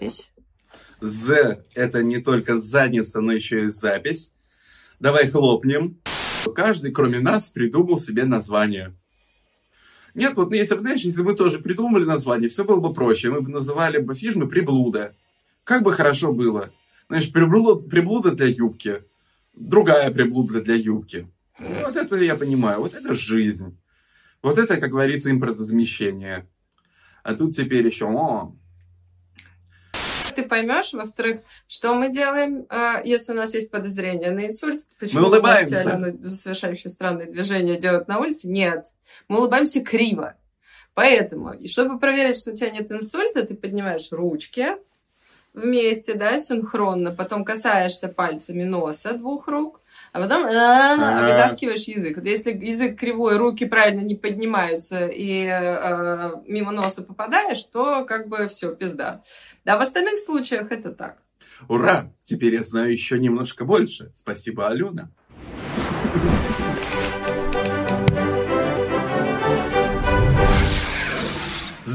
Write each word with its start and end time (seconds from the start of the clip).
запись. 0.00 0.30
З– 1.00 1.56
это 1.74 2.02
не 2.02 2.18
только 2.18 2.58
задница, 2.58 3.20
но 3.20 3.32
еще 3.32 3.64
и 3.64 3.68
запись. 3.68 4.32
Давай 5.00 5.28
хлопнем. 5.28 5.96
Каждый, 6.54 6.92
кроме 6.92 7.20
нас, 7.20 7.50
придумал 7.50 7.98
себе 7.98 8.24
название. 8.24 8.94
Нет, 10.14 10.36
вот 10.36 10.52
если 10.54 10.74
бы, 10.74 10.80
знаешь, 10.80 11.02
если 11.02 11.22
бы 11.22 11.30
мы 11.30 11.36
тоже 11.36 11.58
придумали 11.58 12.04
название, 12.04 12.48
все 12.48 12.64
было 12.64 12.80
бы 12.80 12.92
проще. 12.92 13.30
Мы 13.30 13.40
бы 13.40 13.50
называли 13.50 13.98
бы 13.98 14.14
фирмы 14.14 14.48
«Приблуда». 14.48 15.14
Как 15.64 15.82
бы 15.82 15.92
хорошо 15.92 16.32
было. 16.32 16.70
Знаешь, 17.08 17.32
приблуда, 17.32 17.88
приблуда 17.88 18.32
для 18.32 18.46
юбки. 18.46 19.02
Другая 19.54 20.10
приблуда 20.10 20.60
для 20.60 20.74
юбки. 20.74 21.26
Вот 21.58 21.96
это 21.96 22.16
я 22.16 22.34
понимаю. 22.34 22.80
Вот 22.80 22.94
это 22.94 23.14
жизнь. 23.14 23.78
Вот 24.42 24.58
это, 24.58 24.78
как 24.78 24.90
говорится, 24.90 25.30
импортозамещение. 25.30 26.46
А 27.22 27.34
тут 27.34 27.54
теперь 27.54 27.86
еще, 27.86 28.06
о, 28.06 28.56
Ты 30.40 30.48
поймешь, 30.48 30.94
во-вторых, 30.94 31.40
что 31.68 31.94
мы 31.94 32.08
делаем, 32.08 32.66
э, 32.70 33.02
если 33.04 33.32
у 33.32 33.34
нас 33.34 33.52
есть 33.52 33.70
подозрение 33.70 34.30
на 34.30 34.46
инсульт? 34.46 34.86
Почему 34.98 35.20
Мы 35.20 35.26
улыбаемся. 35.26 35.82
Алену, 35.82 36.26
совершающую 36.28 36.90
странные 36.90 37.28
движения, 37.28 37.76
делать 37.76 38.08
на 38.08 38.18
улице? 38.18 38.48
Нет. 38.48 38.86
Мы 39.28 39.38
улыбаемся 39.38 39.82
криво. 39.82 40.34
Поэтому, 40.94 41.52
и 41.52 41.68
чтобы 41.68 41.98
проверить, 41.98 42.38
что 42.38 42.52
у 42.52 42.56
тебя 42.56 42.70
нет 42.70 42.90
инсульта, 42.90 43.44
ты 43.44 43.54
поднимаешь 43.54 44.12
ручки 44.12 44.68
вместе, 45.52 46.14
да, 46.14 46.38
синхронно, 46.40 47.10
потом 47.10 47.44
касаешься 47.44 48.08
пальцами 48.08 48.62
носа 48.64 49.12
двух 49.12 49.46
рук, 49.46 49.79
а 50.12 50.20
потом 50.20 50.44
Ага. 50.46 51.22
вытаскиваешь 51.32 51.84
язык. 51.84 52.18
Если 52.24 52.52
язык 52.52 52.98
кривой, 52.98 53.36
руки 53.36 53.64
правильно 53.66 54.00
не 54.00 54.14
поднимаются 54.16 55.06
и 55.06 55.46
э, 55.46 56.32
мимо 56.46 56.72
носа 56.72 57.02
попадаешь, 57.02 57.62
то 57.64 58.04
как 58.04 58.28
бы 58.28 58.48
все, 58.48 58.74
пизда. 58.74 59.22
А 59.64 59.76
в 59.76 59.80
остальных 59.80 60.18
случаях 60.18 60.72
это 60.72 60.92
так. 60.92 61.18
ура! 61.68 62.12
Теперь 62.24 62.54
я 62.54 62.62
знаю 62.62 62.92
еще 62.92 63.18
немножко 63.18 63.64
больше. 63.64 64.10
Спасибо, 64.14 64.68
Алена. 64.68 65.10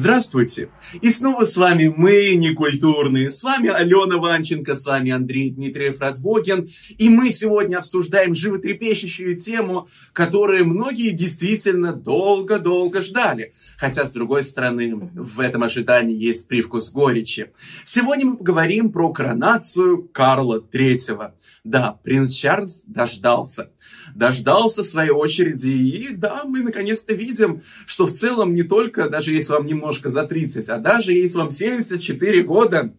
Здравствуйте! 0.05 0.69
И 1.01 1.09
снова 1.09 1.45
с 1.45 1.57
вами 1.57 1.87
мы, 1.87 2.35
некультурные. 2.35 3.31
С 3.31 3.41
вами 3.41 3.69
Алена 3.69 4.17
Ванченко, 4.17 4.75
с 4.75 4.85
вами 4.85 5.09
Андрей 5.09 5.49
Дмитриев 5.49 5.99
Радвогин. 5.99 6.69
И 6.99 7.09
мы 7.09 7.31
сегодня 7.31 7.77
обсуждаем 7.77 8.35
животрепещущую 8.35 9.35
тему, 9.35 9.87
которую 10.13 10.67
многие 10.67 11.09
действительно 11.09 11.91
долго-долго 11.91 13.01
ждали. 13.01 13.53
Хотя, 13.77 14.05
с 14.05 14.11
другой 14.11 14.43
стороны, 14.43 14.95
в 14.95 15.39
этом 15.39 15.63
ожидании 15.63 16.15
есть 16.15 16.47
привкус 16.47 16.91
горечи. 16.91 17.49
Сегодня 17.83 18.27
мы 18.27 18.37
поговорим 18.37 18.91
про 18.91 19.11
коронацию 19.11 20.07
Карла 20.13 20.63
III. 20.71 21.31
Да, 21.63 21.99
принц 22.03 22.31
Чарльз 22.31 22.83
дождался. 22.85 23.71
Дождался 24.13 24.83
своей 24.83 25.11
очереди. 25.11 25.69
И 25.69 26.15
да, 26.15 26.43
мы 26.45 26.61
наконец-то 26.61 27.13
видим, 27.13 27.61
что 27.85 28.05
в 28.05 28.13
целом 28.13 28.53
не 28.53 28.63
только, 28.63 29.09
даже 29.09 29.33
если 29.33 29.53
вам 29.53 29.65
немножко 29.65 30.09
за 30.09 30.25
30, 30.25 30.69
а 30.69 30.77
даже 30.77 31.13
если 31.13 31.37
вам 31.37 31.49
74 31.49 32.43
года, 32.43 32.93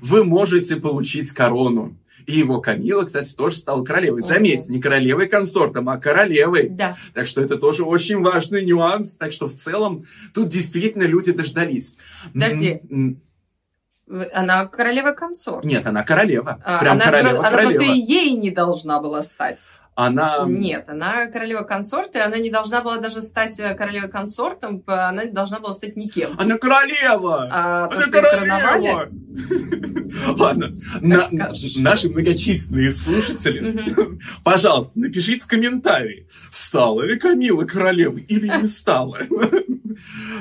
вы 0.00 0.24
можете 0.24 0.76
получить 0.76 1.30
корону. 1.30 1.96
И 2.26 2.38
его 2.38 2.60
Камила, 2.60 3.04
кстати, 3.04 3.32
тоже 3.32 3.56
стала 3.56 3.82
королевой. 3.82 4.20
Заметьте, 4.20 4.70
не 4.70 4.82
королевой 4.82 5.28
консортом, 5.28 5.88
а 5.88 5.96
королевой. 5.96 6.68
Да. 6.68 6.94
Так 7.14 7.26
что 7.26 7.40
это 7.40 7.56
тоже 7.56 7.84
очень 7.84 8.20
важный 8.20 8.62
нюанс. 8.66 9.12
Так 9.12 9.32
что 9.32 9.46
в 9.46 9.54
целом 9.54 10.04
тут 10.34 10.48
действительно 10.48 11.04
люди 11.04 11.32
дождались. 11.32 11.96
Подожди. 12.34 12.82
Она 14.34 14.66
королева 14.66 15.12
консорт. 15.12 15.64
Нет, 15.64 15.86
она 15.86 16.02
королева. 16.02 16.60
А, 16.64 16.80
Прям 16.80 16.94
она, 16.94 17.04
королева, 17.04 17.38
она 17.38 17.50
королева. 17.50 17.70
просто 17.72 17.92
и 17.92 17.98
ей 17.98 18.36
не 18.36 18.50
должна 18.50 19.00
была 19.00 19.22
стать. 19.22 19.60
Она... 20.00 20.44
Нет, 20.46 20.84
она 20.86 21.26
королева 21.26 21.64
консорт, 21.64 22.14
и 22.14 22.20
она 22.20 22.38
не 22.38 22.50
должна 22.50 22.82
была 22.82 22.98
даже 22.98 23.20
стать 23.20 23.58
э, 23.58 23.74
королевой 23.74 24.08
консортом, 24.08 24.80
она 24.86 25.24
не 25.24 25.32
должна 25.32 25.58
была 25.58 25.74
стать 25.74 25.96
никем. 25.96 26.30
Она 26.38 26.56
королева! 26.56 27.48
А 27.50 27.88
то, 27.88 27.96
Она 27.96 28.06
короновали, 28.06 28.86
королева! 28.86 29.08
Ладно, 30.38 30.76
на- 31.00 31.28
наши 31.76 32.10
многочисленные 32.10 32.92
слушатели, 32.92 34.20
пожалуйста, 34.44 34.92
напишите 35.00 35.44
в 35.44 35.48
комментарии, 35.48 36.28
стала 36.50 37.02
ли 37.02 37.18
Камила 37.18 37.64
королевой 37.64 38.22
или 38.22 38.46
не 38.46 38.68
стала. 38.68 39.18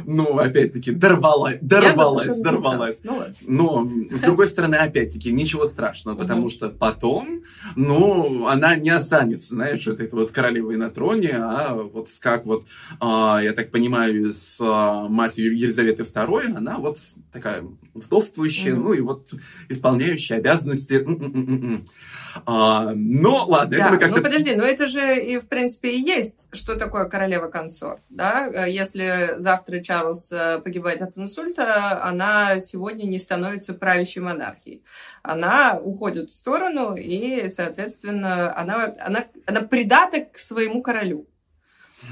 Ну, 0.05 0.37
опять-таки, 0.37 0.91
дорвалась, 0.91 1.59
то, 1.59 1.65
дорвалась, 1.65 2.37
дорвалась. 2.37 2.99
Ну. 3.03 3.23
Но, 3.41 3.89
с 4.15 4.21
другой 4.21 4.47
стороны, 4.47 4.75
опять-таки, 4.75 5.31
ничего 5.31 5.65
страшного, 5.65 6.15
потому 6.15 6.49
что 6.49 6.69
потом, 6.69 7.41
ну, 7.75 8.47
она 8.47 8.75
не 8.75 8.91
останется, 8.91 9.46
знаешь, 9.49 9.85
вот 9.87 9.99
этой 9.99 10.13
вот 10.13 10.31
королевой 10.31 10.75
на 10.77 10.89
троне, 10.89 11.31
а 11.35 11.73
вот 11.73 12.09
как 12.19 12.45
вот, 12.45 12.65
а, 12.99 13.39
я 13.41 13.53
так 13.53 13.71
понимаю, 13.71 14.33
с 14.33 14.59
а, 14.61 15.07
матерью 15.07 15.57
Елизаветы 15.57 16.03
II, 16.03 16.55
она 16.57 16.77
вот 16.77 16.97
такая 17.31 17.63
вдовствующая, 17.93 18.73
Мгм. 18.73 18.83
ну 18.83 18.93
и 18.93 19.01
вот 19.01 19.29
исполняющая 19.69 20.37
обязанности. 20.37 21.05
А, 22.45 22.91
но, 22.95 23.45
ладно, 23.47 23.75
это 23.75 23.83
Да, 23.85 23.91
мы 23.91 23.97
как-то... 23.97 24.15
ну 24.17 24.23
подожди, 24.23 24.55
ну 24.55 24.63
это 24.63 24.87
же 24.87 25.15
и 25.19 25.39
в 25.39 25.47
принципе 25.47 25.89
и 25.91 25.99
есть, 25.99 26.47
что 26.51 26.75
такое 26.75 27.05
королева 27.05 27.47
консорт, 27.47 28.01
да? 28.09 28.47
Э, 28.53 28.69
Если 28.69 29.39
завтра 29.39 29.79
Чарльз 29.79 30.31
э, 30.31 30.59
погибает 30.59 31.01
от 31.01 31.17
инсульта, 31.17 32.03
она 32.03 32.59
сегодня 32.61 33.05
не 33.05 33.17
становится 33.17 33.73
правящей 33.73 34.21
монархией. 34.21 34.83
Она 35.27 35.77
уходит 35.77 36.29
в 36.29 36.33
сторону, 36.33 36.95
и, 36.95 37.49
соответственно, 37.49 38.57
она, 38.57 38.93
она, 38.99 39.25
она 39.45 39.61
придаток 39.61 40.31
к 40.31 40.37
своему 40.37 40.81
королю. 40.81 41.27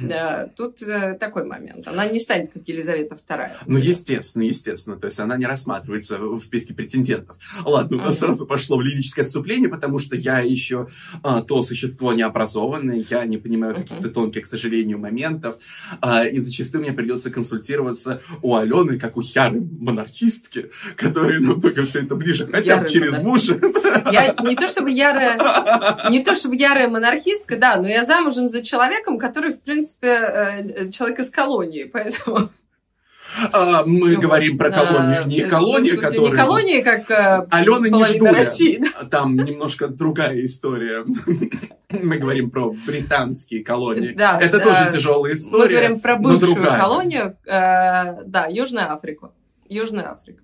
Да, 0.01 0.47
тут 0.55 0.81
э, 0.81 1.13
такой 1.19 1.45
момент. 1.45 1.87
Она 1.87 2.07
не 2.07 2.19
станет, 2.19 2.51
как 2.51 2.67
Елизавета 2.67 3.15
II. 3.15 3.51
Ну, 3.67 3.77
естественно, 3.77 4.43
естественно. 4.43 4.97
То 4.97 5.07
есть 5.07 5.19
она 5.19 5.37
не 5.37 5.45
рассматривается 5.45 6.17
в 6.19 6.41
списке 6.41 6.73
претендентов. 6.73 7.37
Ладно, 7.63 7.97
у 7.97 8.01
нас 8.01 8.19
сразу 8.19 8.45
пошло 8.45 8.77
в 8.77 8.81
лирическое 8.81 9.23
отступление, 9.23 9.69
потому 9.69 9.99
что 9.99 10.15
я 10.15 10.39
еще 10.39 10.87
а, 11.23 11.41
то 11.41 11.63
существо 11.63 12.13
необразованное, 12.13 13.05
я 13.09 13.25
не 13.25 13.37
понимаю 13.37 13.75
каких-то 13.75 14.09
тонких, 14.09 14.45
к 14.45 14.47
сожалению, 14.47 14.99
моментов. 14.99 15.57
А, 16.01 16.25
и 16.25 16.39
зачастую 16.39 16.83
мне 16.83 16.91
придется 16.91 17.29
консультироваться 17.29 18.21
у 18.41 18.55
Алены, 18.55 18.99
как 18.99 19.17
у 19.17 19.21
Хяры 19.21 19.61
монархистки, 19.61 20.71
которая 20.95 21.39
намного 21.39 21.83
все 21.83 22.01
это 22.01 22.15
ближе, 22.15 22.47
хотя 22.47 22.77
бы 22.77 22.89
через 22.89 23.19
мужа. 23.19 23.59
Я 24.11 24.35
не 24.43 24.55
то 24.55 24.67
чтобы 24.67 24.91
ярая, 24.91 26.09
не 26.09 26.23
то 26.23 26.35
чтобы 26.35 26.55
ярая 26.55 26.89
монархистка, 26.89 27.57
да, 27.57 27.77
но 27.77 27.87
я 27.87 28.05
замужем 28.05 28.49
за 28.49 28.63
человеком, 28.63 29.17
который, 29.17 29.53
в 29.53 29.59
принципе, 29.61 29.74
э, 30.01 30.89
человек 30.91 31.19
из 31.19 31.29
колонии, 31.29 31.83
поэтому... 31.85 32.49
А, 33.51 33.83
Мы 33.85 34.13
Ну, 34.15 34.21
говорим 34.21 34.57
про 34.57 34.69
э, 34.69 34.71
колонию, 34.71 35.27
не 35.27 35.43
ну, 35.43 35.49
колонию, 35.49 35.93
смысле. 36.01 36.19
Не 36.19 36.31
колонии, 36.31 36.81
как 36.81 37.11
э, 37.11 37.47
Алена 37.49 37.79
не 37.79 37.91
половина 37.91 38.07
ждуля. 38.07 38.31
России. 38.31 38.77
да. 38.77 39.05
Там 39.07 39.35
немножко 39.35 39.87
другая 39.87 40.43
история. 40.45 41.03
Мы 41.89 42.17
говорим 42.17 42.49
про 42.49 42.71
британские 42.71 43.63
колонии. 43.63 44.13
Да, 44.13 44.39
Это 44.41 44.59
да. 44.59 44.63
тоже 44.63 44.97
тяжелая 44.97 45.33
Мы 45.33 45.37
история. 45.37 45.75
говорим 45.77 45.99
про 45.99 46.15
бывшую 46.17 46.65
колонию, 46.65 47.37
э, 47.45 48.23
да, 48.25 48.47
Южная 48.49 48.91
Африка. 48.91 49.31
Южная 49.67 50.11
Африка. 50.11 50.43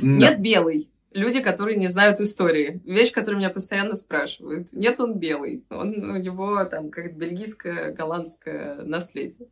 Да. 0.00 0.06
Нет 0.06 0.40
белый. 0.40 0.88
Люди, 1.14 1.40
которые 1.40 1.76
не 1.76 1.88
знают 1.88 2.20
истории. 2.20 2.80
Вещь, 2.84 3.12
которую 3.12 3.38
меня 3.38 3.50
постоянно 3.50 3.96
спрашивают. 3.96 4.72
Нет, 4.72 5.00
он 5.00 5.18
белый. 5.18 5.64
Он, 5.70 6.10
у 6.10 6.16
него 6.16 6.64
там 6.64 6.90
как 6.90 7.16
бельгийское, 7.16 7.92
голландское 7.92 8.76
наследие. 8.82 9.48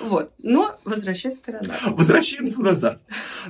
Вот. 0.00 0.32
Но 0.38 0.78
возвращаясь 0.84 1.38
к 1.38 1.46
коронации. 1.46 1.90
Возвращаемся 1.90 2.62
назад. 2.62 3.02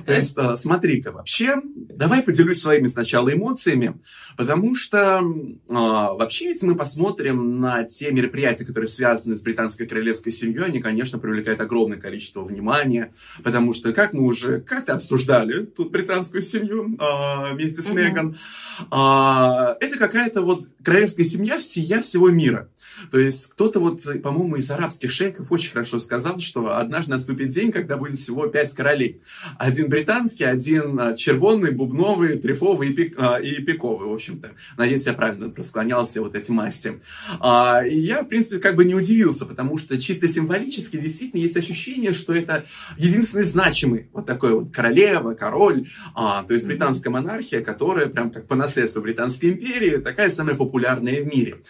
То 0.05 0.13
есть, 0.13 0.37
а, 0.37 0.57
смотри-ка, 0.57 1.11
вообще, 1.11 1.55
давай 1.63 2.23
поделюсь 2.23 2.61
своими 2.61 2.87
сначала 2.87 3.33
эмоциями, 3.33 3.99
потому 4.37 4.75
что 4.75 5.21
а, 5.69 6.13
вообще, 6.13 6.49
если 6.49 6.67
мы 6.67 6.75
посмотрим 6.75 7.59
на 7.59 7.83
те 7.83 8.11
мероприятия, 8.11 8.65
которые 8.65 8.87
связаны 8.87 9.37
с 9.37 9.41
британской 9.41 9.85
королевской 9.87 10.31
семьей, 10.31 10.65
они, 10.65 10.79
конечно, 10.79 11.19
привлекают 11.19 11.61
огромное 11.61 11.99
количество 11.99 12.43
внимания, 12.43 13.11
потому 13.43 13.73
что, 13.73 13.93
как 13.93 14.13
мы 14.13 14.25
уже 14.25 14.61
как-то 14.61 14.93
обсуждали 14.93 15.65
тут 15.65 15.91
британскую 15.91 16.41
семью 16.41 16.95
а, 16.99 17.53
вместе 17.53 17.81
с. 17.81 17.89
Меган, 17.89 18.37
это 18.79 19.97
какая-то 19.97 20.41
вот 20.41 20.63
королевская 20.83 21.25
семья 21.25 21.57
всея 21.57 22.01
всего 22.01 22.29
мира. 22.29 22.69
То 23.11 23.19
есть 23.19 23.47
кто-то 23.47 23.79
вот, 23.79 24.03
по-моему, 24.21 24.57
из 24.57 24.69
арабских 24.71 25.11
шейхов 25.11 25.51
очень 25.51 25.71
хорошо 25.71 25.99
сказал, 25.99 26.39
что 26.39 26.77
однажды 26.77 27.11
наступит 27.11 27.49
день, 27.49 27.71
когда 27.71 27.97
будет 27.97 28.19
всего 28.19 28.47
пять 28.47 28.73
королей. 28.73 29.21
Один 29.57 29.89
британский, 29.89 30.43
один 30.43 30.99
а, 30.99 31.15
червонный, 31.15 31.71
бубновый, 31.71 32.37
трефовый 32.37 32.89
и, 32.89 32.93
пик, 32.93 33.15
а, 33.17 33.37
и 33.37 33.61
пиковый, 33.61 34.09
в 34.09 34.13
общем-то. 34.13 34.51
Надеюсь, 34.77 35.05
я 35.05 35.13
правильно 35.13 35.49
просклонялся 35.49 36.21
вот 36.21 36.35
эти 36.35 36.51
масти. 36.51 36.99
А, 37.39 37.83
и 37.85 37.97
я, 37.97 38.23
в 38.23 38.27
принципе, 38.27 38.59
как 38.59 38.75
бы 38.75 38.85
не 38.85 38.95
удивился, 38.95 39.45
потому 39.45 39.77
что 39.77 39.99
чисто 39.99 40.27
символически 40.27 40.97
действительно 40.97 41.41
есть 41.41 41.57
ощущение, 41.57 42.13
что 42.13 42.33
это 42.33 42.65
единственный 42.97 43.43
значимый 43.43 44.09
вот 44.13 44.25
такой 44.25 44.53
вот 44.53 44.73
королева, 44.73 45.33
король, 45.33 45.87
то 46.15 46.53
есть 46.53 46.65
британская 46.65 47.09
монархия, 47.09 47.61
которая 47.61 48.07
прям 48.07 48.31
как 48.31 48.47
по 48.47 48.55
наследству 48.55 49.01
Британской 49.01 49.49
империи, 49.49 49.97
такая 49.97 50.29
самая 50.31 50.55
популярная 50.55 50.68
в 50.69 51.01
мире. 51.01 51.61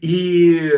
И 0.00 0.70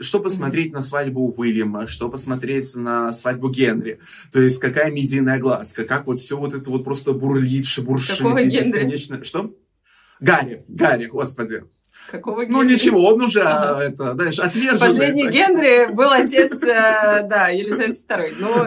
что 0.00 0.20
посмотреть 0.20 0.72
на 0.72 0.82
свадьбу 0.82 1.34
Уильяма, 1.36 1.86
что 1.86 2.08
посмотреть 2.08 2.74
на 2.76 3.12
свадьбу 3.12 3.48
Генри, 3.50 4.00
то 4.32 4.40
есть 4.40 4.58
какая 4.58 4.90
медийная 4.90 5.38
глазка, 5.38 5.84
как 5.84 6.06
вот 6.06 6.20
все 6.20 6.36
вот 6.36 6.54
это 6.54 6.70
вот 6.70 6.84
просто 6.84 7.12
бурлит, 7.12 7.66
шебуршит. 7.66 8.18
Какого 8.18 8.42
Генри? 8.42 8.96
Что? 9.22 9.54
Гарри, 10.20 10.64
Гарри, 10.68 11.06
господи. 11.06 11.64
Какого 12.10 12.40
Ну 12.46 12.62
Генри? 12.62 12.72
ничего, 12.72 13.04
он 13.04 13.20
уже, 13.20 13.42
ага. 13.42 13.82
это, 13.82 14.14
знаешь, 14.14 14.38
отверженный. 14.38 14.80
Последний 14.80 15.24
так. 15.24 15.32
Генри 15.32 15.92
был 15.92 16.10
отец, 16.10 16.62
э, 16.62 17.28
да, 17.28 17.48
Елизаветы 17.48 18.00
II. 18.08 18.34
Ну, 18.38 18.64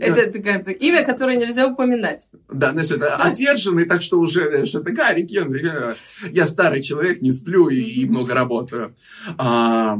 это, 0.00 0.70
имя, 0.70 1.04
которое 1.04 1.36
нельзя 1.36 1.68
упоминать. 1.68 2.28
Да, 2.52 2.72
знаешь, 2.72 2.90
это 2.90 3.14
отверженный, 3.14 3.84
так 3.84 4.02
что 4.02 4.18
уже, 4.18 4.50
знаешь, 4.50 4.74
это 4.74 4.90
Гарри 4.90 5.22
Генри. 5.22 5.70
э, 5.72 5.94
Я 6.30 6.48
старый 6.48 6.82
человек, 6.82 7.22
не 7.22 7.30
сплю 7.32 7.68
и, 7.68 8.04
много 8.04 8.34
работаю. 8.34 8.96
А, 9.38 9.96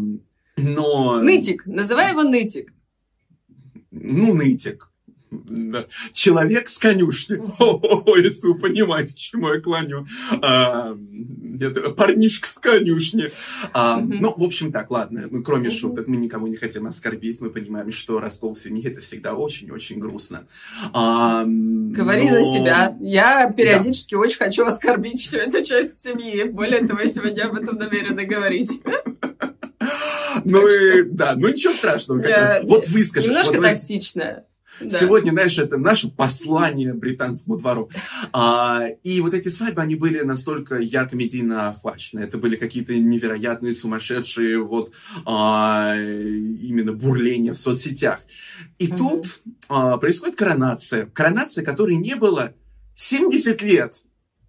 но... 0.57 1.19
Нытик. 1.23 1.65
Называй 1.67 2.11
его 2.11 2.25
Нытик. 2.25 2.73
Ну, 3.93 4.35
нытик. 4.35 4.89
Человек 6.13 6.69
с 6.69 6.79
конюшни. 6.79 7.41
О, 7.59 8.17
если 8.17 8.49
вы 8.49 8.55
понимаете, 8.59 9.15
к 9.15 9.17
чему 9.17 9.53
я 9.53 9.61
клоню. 9.61 10.07
А, 10.43 10.97
парнишка 11.97 12.49
с 12.49 12.55
конюшни. 12.55 13.31
А. 13.73 13.99
Ну, 14.01 14.35
в 14.37 14.43
общем, 14.43 14.73
так, 14.73 14.91
ладно. 14.91 15.27
Ну, 15.31 15.43
кроме 15.43 15.71
шуток, 15.71 16.07
мы 16.09 16.17
никого 16.17 16.49
не 16.49 16.57
хотим 16.57 16.87
оскорбить. 16.87 17.41
Мы 17.41 17.51
понимаем, 17.51 17.93
что 17.93 18.21
раскол 18.21 18.55
семьи 18.57 18.85
это 18.87 19.01
всегда 19.01 19.35
очень-очень 19.35 19.99
грустно. 19.99 20.47
А, 20.93 21.45
Говори 21.47 22.25
но- 22.25 22.31
за 22.31 22.45
себя. 22.45 22.97
Я 23.01 23.51
периодически 23.51 24.15
очень 24.15 24.39
хочу 24.39 24.65
оскорбить 24.65 25.21
всю 25.21 25.39
эту 25.39 25.63
часть 25.65 25.99
семьи. 26.01 26.45
Более 26.45 26.87
того, 26.87 27.01
я 27.01 27.09
сегодня 27.09 27.45
об 27.45 27.55
этом 27.55 27.77
намерена 27.77 28.25
говорить. 28.25 28.83
Ну 30.45 30.67
и 30.67 31.03
да, 31.05 31.35
ну 31.37 31.49
ничего 31.49 31.73
страшного. 31.75 32.21
как 32.21 32.31
Я 32.31 32.37
раз. 32.41 32.65
Вот 32.65 32.89
выскажешь. 32.89 33.29
Немножко 33.29 33.55
вот 33.57 33.65
токсичная. 33.65 34.47
Да. 34.85 34.99
Сегодня, 35.01 35.31
знаешь, 35.33 35.59
это 35.59 35.77
наше 35.77 36.09
послание 36.09 36.95
британскому 36.95 37.59
двору. 37.59 37.91
А, 38.33 38.87
и 39.03 39.21
вот 39.21 39.35
эти 39.35 39.49
свадьбы, 39.49 39.83
они 39.83 39.95
были 39.95 40.21
настолько 40.21 40.79
ярко 40.79 41.17
медийно 41.17 41.69
охвачены. 41.69 42.21
Это 42.21 42.39
были 42.39 42.57
какие-то 42.57 42.95
невероятные, 42.95 43.75
сумасшедшие 43.75 44.63
вот 44.63 44.93
а, 45.25 45.95
именно 45.97 46.93
бурления 46.93 47.53
в 47.53 47.59
соцсетях. 47.59 48.21
И 48.79 48.89
Мгм. 48.89 48.97
тут 48.97 49.41
а, 49.69 49.97
происходит 49.99 50.37
коронация. 50.37 51.07
Коронация, 51.07 51.65
которой 51.65 51.97
не 51.97 52.15
было 52.17 52.55
70 52.97 53.63
лет. 53.63 53.95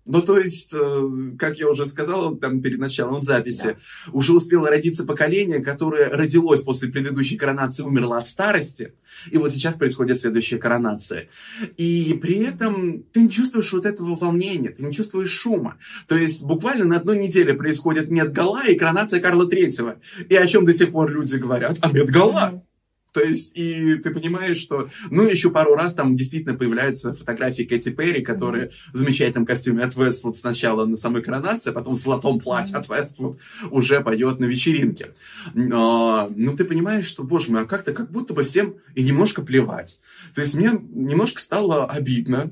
Ну, 0.06 0.22
то 0.22 0.38
есть, 0.38 0.74
э, 0.74 1.10
как 1.38 1.60
я 1.60 1.70
уже 1.70 1.86
сказал 1.86 2.36
там 2.36 2.62
перед 2.62 2.80
началом 2.80 3.22
записи, 3.22 3.78
уже 4.12 4.34
успело 4.34 4.70
родиться 4.70 5.06
поколение, 5.06 5.60
которое 5.60 6.10
родилось 6.10 6.62
после 6.62 6.90
предыдущей 6.90 7.38
коронации, 7.38 7.84
умерло 7.84 8.18
от 8.18 8.28
старости, 8.28 8.94
и 9.32 9.38
вот 9.38 9.52
сейчас 9.52 9.76
происходит 9.76 10.20
следующая 10.20 10.58
коронация. 10.58 11.30
И 11.78 12.20
при 12.22 12.44
этом 12.44 13.04
ты 13.14 13.22
не 13.22 13.30
чувствуешь 13.30 13.72
вот 13.72 13.86
этого 13.86 14.16
волнения, 14.16 14.70
ты 14.70 14.84
не 14.84 14.94
чувствуешь 14.94 15.32
шума. 15.32 15.78
То 16.08 16.18
есть 16.18 16.44
буквально 16.44 16.86
на 16.86 16.98
одной 16.98 17.18
неделе 17.18 17.54
происходит 17.54 18.10
Медгала 18.10 18.66
и 18.68 18.76
коронация 18.76 19.22
Карла 19.22 19.48
Третьего. 19.48 20.00
И 20.28 20.36
о 20.36 20.48
чем 20.48 20.66
до 20.66 20.74
сих 20.74 20.92
пор 20.92 21.12
люди 21.12 21.36
говорят? 21.36 21.78
А 21.82 21.92
Медгала! 21.92 22.64
То 23.14 23.22
есть, 23.22 23.58
и 23.58 23.96
ты 23.96 24.10
понимаешь, 24.10 24.58
что, 24.58 24.90
ну, 25.12 25.24
еще 25.24 25.52
пару 25.52 25.76
раз 25.76 25.94
там 25.94 26.16
действительно 26.16 26.56
появляются 26.56 27.14
фотографии 27.14 27.64
Кэти 27.64 27.90
Перри, 27.90 28.24
которая 28.24 28.72
в 28.92 28.98
замечательном 28.98 29.46
костюме 29.46 29.84
от 29.84 29.94
Westwood 29.94 30.34
сначала 30.34 30.86
на 30.86 30.98
самой 30.98 31.22
коронации, 31.22 31.70
а 31.70 31.74
потом 31.74 31.96
в 31.96 32.00
золотом 32.00 32.40
платье 32.40 32.76
от 32.76 32.88
Westwood 32.88 33.38
уже 33.70 34.02
поет 34.02 34.40
на 34.40 34.46
вечеринке. 34.46 35.14
Но, 35.54 36.32
ну, 36.36 36.56
ты 36.56 36.66
понимаешь, 36.66 37.06
что, 37.06 37.24
боже 37.24 37.52
мой, 37.52 37.62
а 37.62 37.66
как-то 37.66 37.94
как 37.94 38.12
будто 38.12 38.34
бы 38.34 38.44
всем 38.44 38.76
и 38.96 39.04
немножко 39.04 39.44
плевать. 39.44 40.00
То 40.34 40.42
есть, 40.42 40.56
мне 40.56 40.72
немножко 40.72 41.40
стало 41.40 41.86
обидно. 41.86 42.52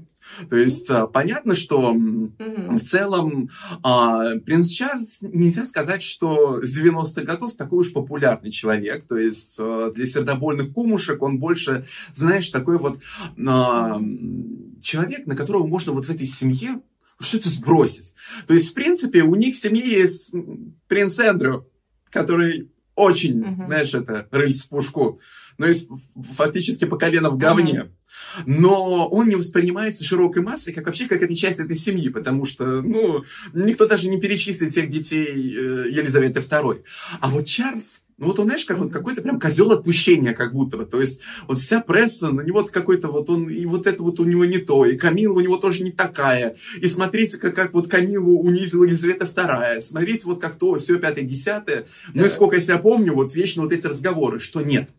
То 0.49 0.55
есть, 0.55 0.89
а, 0.89 1.07
понятно, 1.07 1.55
что 1.55 1.93
Мгм. 1.93 2.77
в 2.77 2.83
целом, 2.83 3.49
а, 3.83 4.35
принц 4.45 4.67
Чарльз, 4.67 5.21
нельзя 5.21 5.65
сказать, 5.65 6.03
что 6.03 6.61
с 6.61 6.69
90-х 6.77 7.23
годов 7.23 7.55
такой 7.55 7.79
уж 7.79 7.93
популярный 7.93 8.51
человек. 8.51 9.05
То 9.07 9.17
есть 9.17 9.57
а, 9.59 9.91
для 9.91 10.05
сердобольных 10.05 10.73
кумушек 10.73 11.21
он 11.21 11.39
больше, 11.39 11.85
знаешь, 12.13 12.49
такой 12.49 12.77
вот 12.77 12.99
а, 13.47 14.01
человек, 14.81 15.25
на 15.27 15.35
которого 15.35 15.67
можно 15.67 15.91
вот 15.93 16.05
в 16.05 16.09
этой 16.09 16.27
семье 16.27 16.81
что-то 17.19 17.49
сбросить. 17.49 18.13
То 18.47 18.53
есть, 18.53 18.71
в 18.71 18.73
принципе, 18.73 19.21
у 19.23 19.35
них 19.35 19.55
в 19.55 19.61
семье 19.61 19.83
есть 19.87 20.33
принц 20.87 21.19
Эндрю, 21.19 21.67
который 22.09 22.71
очень, 22.95 23.39
Мгм. 23.39 23.65
знаешь, 23.67 23.93
это 23.93 24.27
рыльц 24.31 24.63
в 24.63 24.69
пушку. 24.69 25.19
Но 25.61 25.67
есть 25.67 25.89
фактически 26.35 26.85
по 26.85 26.97
колено 26.97 27.29
в 27.29 27.37
говне. 27.37 27.91
Но 28.47 29.07
он 29.07 29.29
не 29.29 29.35
воспринимается 29.35 30.03
широкой 30.03 30.41
массой, 30.41 30.73
как 30.73 30.87
вообще 30.87 31.07
как 31.07 31.21
эта 31.21 31.35
часть 31.35 31.59
этой 31.59 31.75
семьи, 31.75 32.09
потому 32.09 32.45
что, 32.45 32.81
ну, 32.81 33.25
никто 33.53 33.85
даже 33.85 34.09
не 34.09 34.19
перечислит 34.19 34.71
всех 34.71 34.89
детей 34.89 35.27
э, 35.27 35.91
Елизаветы 35.91 36.39
II. 36.39 36.81
А 37.19 37.29
вот 37.29 37.45
Чарльз, 37.45 38.01
ну 38.21 38.27
вот 38.27 38.37
он, 38.37 38.45
знаешь, 38.45 38.65
как 38.65 38.77
вот 38.77 38.93
какой-то 38.93 39.23
прям 39.23 39.39
козел 39.39 39.71
отпущения, 39.71 40.35
как 40.35 40.53
будто 40.53 40.77
бы. 40.77 40.85
То 40.85 41.01
есть 41.01 41.21
вот 41.47 41.57
вся 41.57 41.81
пресса 41.81 42.31
на 42.31 42.41
него 42.41 42.63
какой-то 42.63 43.07
вот 43.07 43.31
он, 43.31 43.49
и 43.49 43.65
вот 43.65 43.87
это 43.87 44.03
вот 44.03 44.19
у 44.19 44.25
него 44.25 44.45
не 44.45 44.59
то, 44.59 44.85
и 44.85 44.95
Камила 44.95 45.33
у 45.33 45.39
него 45.39 45.57
тоже 45.57 45.83
не 45.83 45.91
такая. 45.91 46.55
И 46.79 46.85
смотрите, 46.85 47.37
как, 47.37 47.55
как 47.55 47.73
вот 47.73 47.87
Камилу 47.87 48.39
унизила 48.39 48.83
Елизавета 48.83 49.25
II. 49.25 49.81
Смотрите, 49.81 50.27
вот 50.27 50.39
как 50.39 50.53
то, 50.59 50.77
все 50.77 50.99
пятое, 50.99 51.23
десятое. 51.23 51.87
Ну 52.13 52.23
и 52.23 52.29
сколько 52.29 52.57
я 52.57 52.61
себя 52.61 52.77
помню, 52.77 53.15
вот 53.15 53.33
вечно 53.33 53.63
вот 53.63 53.71
эти 53.71 53.87
разговоры, 53.87 54.37
что 54.37 54.61
нет. 54.61 54.89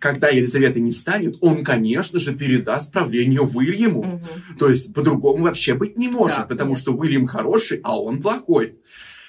Когда 0.00 0.28
Елизавета 0.28 0.80
не 0.80 0.90
станет, 0.90 1.36
он, 1.40 1.62
конечно 1.62 2.18
же, 2.18 2.34
передаст 2.34 2.92
правление 2.92 3.42
Уильяму. 3.42 4.02
Мгм. 4.02 4.58
То 4.58 4.68
есть 4.68 4.92
по-другому 4.92 5.44
вообще 5.44 5.74
быть 5.74 5.96
не 5.96 6.08
может, 6.08 6.38
Да, 6.38 6.42
потому 6.46 6.70
конечно. 6.74 6.92
что 6.92 7.00
Уильям 7.00 7.26
хороший, 7.28 7.80
а 7.84 7.96
он 7.96 8.20
плохой. 8.20 8.74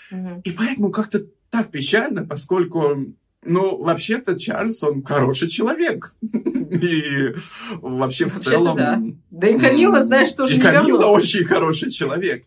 Мгм. 0.10 0.42
И 0.44 0.50
поэтому 0.50 0.90
как-то 0.90 1.24
так 1.54 1.70
печально, 1.70 2.26
поскольку, 2.26 3.14
ну, 3.46 3.78
вообще-то 3.78 4.40
Чарльз, 4.40 4.84
он 4.84 5.04
хороший 5.04 5.50
человек. 5.50 6.14
И 6.22 7.34
вообще 7.82 8.28
в 8.28 8.40
целом... 8.40 8.78
да. 8.78 9.02
Да 9.32 9.48
и 9.48 9.58
Камила, 9.58 10.04
знаешь, 10.04 10.32
тоже 10.32 10.54
И 10.54 10.58
не 10.58 10.62
Камила 10.62 11.06
очень 11.06 11.44
хороший 11.44 11.90
человек. 11.90 12.46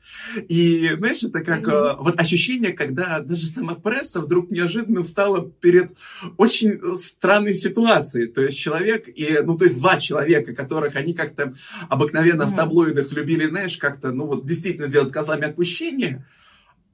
И, 0.49 0.93
знаешь, 0.97 1.23
это 1.23 1.43
как 1.43 1.67
э, 1.67 1.97
вот 1.99 2.21
ощущение, 2.21 2.73
когда 2.73 3.21
даже 3.21 3.47
сама 3.47 3.75
пресса 3.75 4.21
вдруг 4.21 4.51
неожиданно 4.51 5.03
стала 5.03 5.49
перед 5.49 5.93
очень 6.37 6.81
странной 6.97 7.55
ситуацией. 7.55 8.29
То 8.29 8.43
есть 8.43 8.59
человек, 8.59 9.09
и, 9.09 9.41
ну, 9.43 9.57
то 9.57 9.65
есть 9.65 9.79
два 9.79 9.99
человека, 9.99 10.55
которых 10.55 10.97
они 10.97 11.13
как-то 11.13 11.55
обыкновенно 11.89 12.47
в 12.47 12.55
таблоидах 12.55 13.13
любили, 13.13 13.47
знаешь, 13.47 13.77
как-то, 13.79 14.13
ну, 14.13 14.27
вот 14.27 14.47
действительно 14.47 14.87
сделать 14.87 15.13
козлами 15.13 15.45
отпущения, 15.47 16.25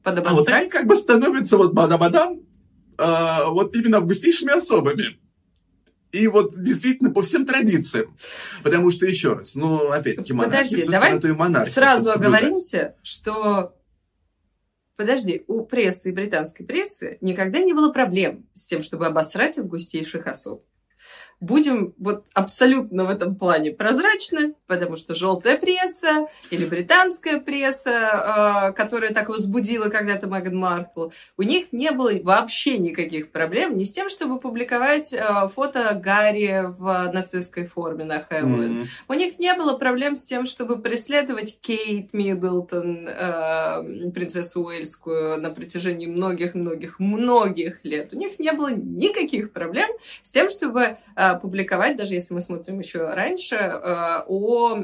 а 0.04 0.34
вот 0.34 0.48
они 0.48 0.68
как 0.68 0.86
бы 0.86 0.96
становятся 0.96 1.56
вот 1.56 1.72
бадабадам, 1.72 2.40
а, 2.98 3.46
вот 3.50 3.74
именно 3.74 3.98
августейшими 3.98 4.52
особами. 4.52 5.18
И 6.12 6.26
вот 6.28 6.52
действительно 6.62 7.10
по 7.10 7.22
всем 7.22 7.46
традициям. 7.46 8.14
Потому 8.62 8.90
что, 8.90 9.06
еще 9.06 9.32
раз, 9.32 9.54
ну, 9.54 9.90
опять-таки, 9.90 10.34
монархия 10.34 10.84
Подожди, 10.84 10.90
давай 10.90 11.18
и 11.18 11.32
монархия, 11.32 11.72
Сразу 11.72 12.10
оговоримся, 12.10 12.96
что... 13.02 13.76
Подожди, 14.96 15.42
у 15.46 15.64
прессы 15.64 16.10
и 16.10 16.12
британской 16.12 16.66
прессы 16.66 17.16
никогда 17.22 17.60
не 17.60 17.72
было 17.72 17.90
проблем 17.90 18.46
с 18.52 18.66
тем, 18.66 18.82
чтобы 18.82 19.06
обосрать 19.06 19.58
августейших 19.58 20.26
особ. 20.26 20.64
Будем 21.42 21.92
вот 21.98 22.26
абсолютно 22.34 23.04
в 23.04 23.10
этом 23.10 23.34
плане 23.34 23.72
прозрачны, 23.72 24.54
потому 24.68 24.96
что 24.96 25.14
желтая 25.16 25.58
пресса 25.58 26.28
или 26.50 26.64
британская 26.64 27.38
пресса, 27.40 28.68
э, 28.68 28.72
которая 28.74 29.12
так 29.12 29.28
возбудила 29.28 29.88
когда-то 29.88 30.28
Меган 30.28 30.56
Маркл, 30.56 31.08
у 31.36 31.42
них 31.42 31.72
не 31.72 31.90
было 31.90 32.12
вообще 32.22 32.78
никаких 32.78 33.32
проблем 33.32 33.76
ни 33.76 33.82
с 33.82 33.92
тем, 33.92 34.08
чтобы 34.08 34.38
публиковать 34.38 35.12
э, 35.12 35.48
фото 35.52 36.00
Гарри 36.00 36.66
в 36.78 37.10
нацистской 37.12 37.66
форме 37.66 38.04
на 38.04 38.20
Хэллоуин, 38.20 38.72
Мгм. 38.72 38.86
у 39.08 39.14
них 39.14 39.40
не 39.40 39.52
было 39.54 39.76
проблем 39.76 40.14
с 40.14 40.24
тем, 40.24 40.46
чтобы 40.46 40.78
преследовать 40.78 41.58
Кейт 41.60 42.12
Миддлтон, 42.14 43.08
э, 43.08 44.10
принцессу 44.14 44.62
Уэльскую, 44.62 45.40
на 45.40 45.50
протяжении 45.50 46.06
многих-многих-многих 46.06 47.80
лет. 47.84 48.12
У 48.14 48.16
них 48.16 48.38
не 48.38 48.52
было 48.52 48.70
никаких 48.72 49.52
проблем 49.52 49.88
с 50.22 50.30
тем, 50.30 50.48
чтобы 50.48 50.96
э, 51.16 51.31
публиковать, 51.36 51.96
даже 51.96 52.14
если 52.14 52.34
мы 52.34 52.40
смотрим 52.40 52.78
еще 52.78 53.04
раньше, 53.12 53.56
о 53.56 54.76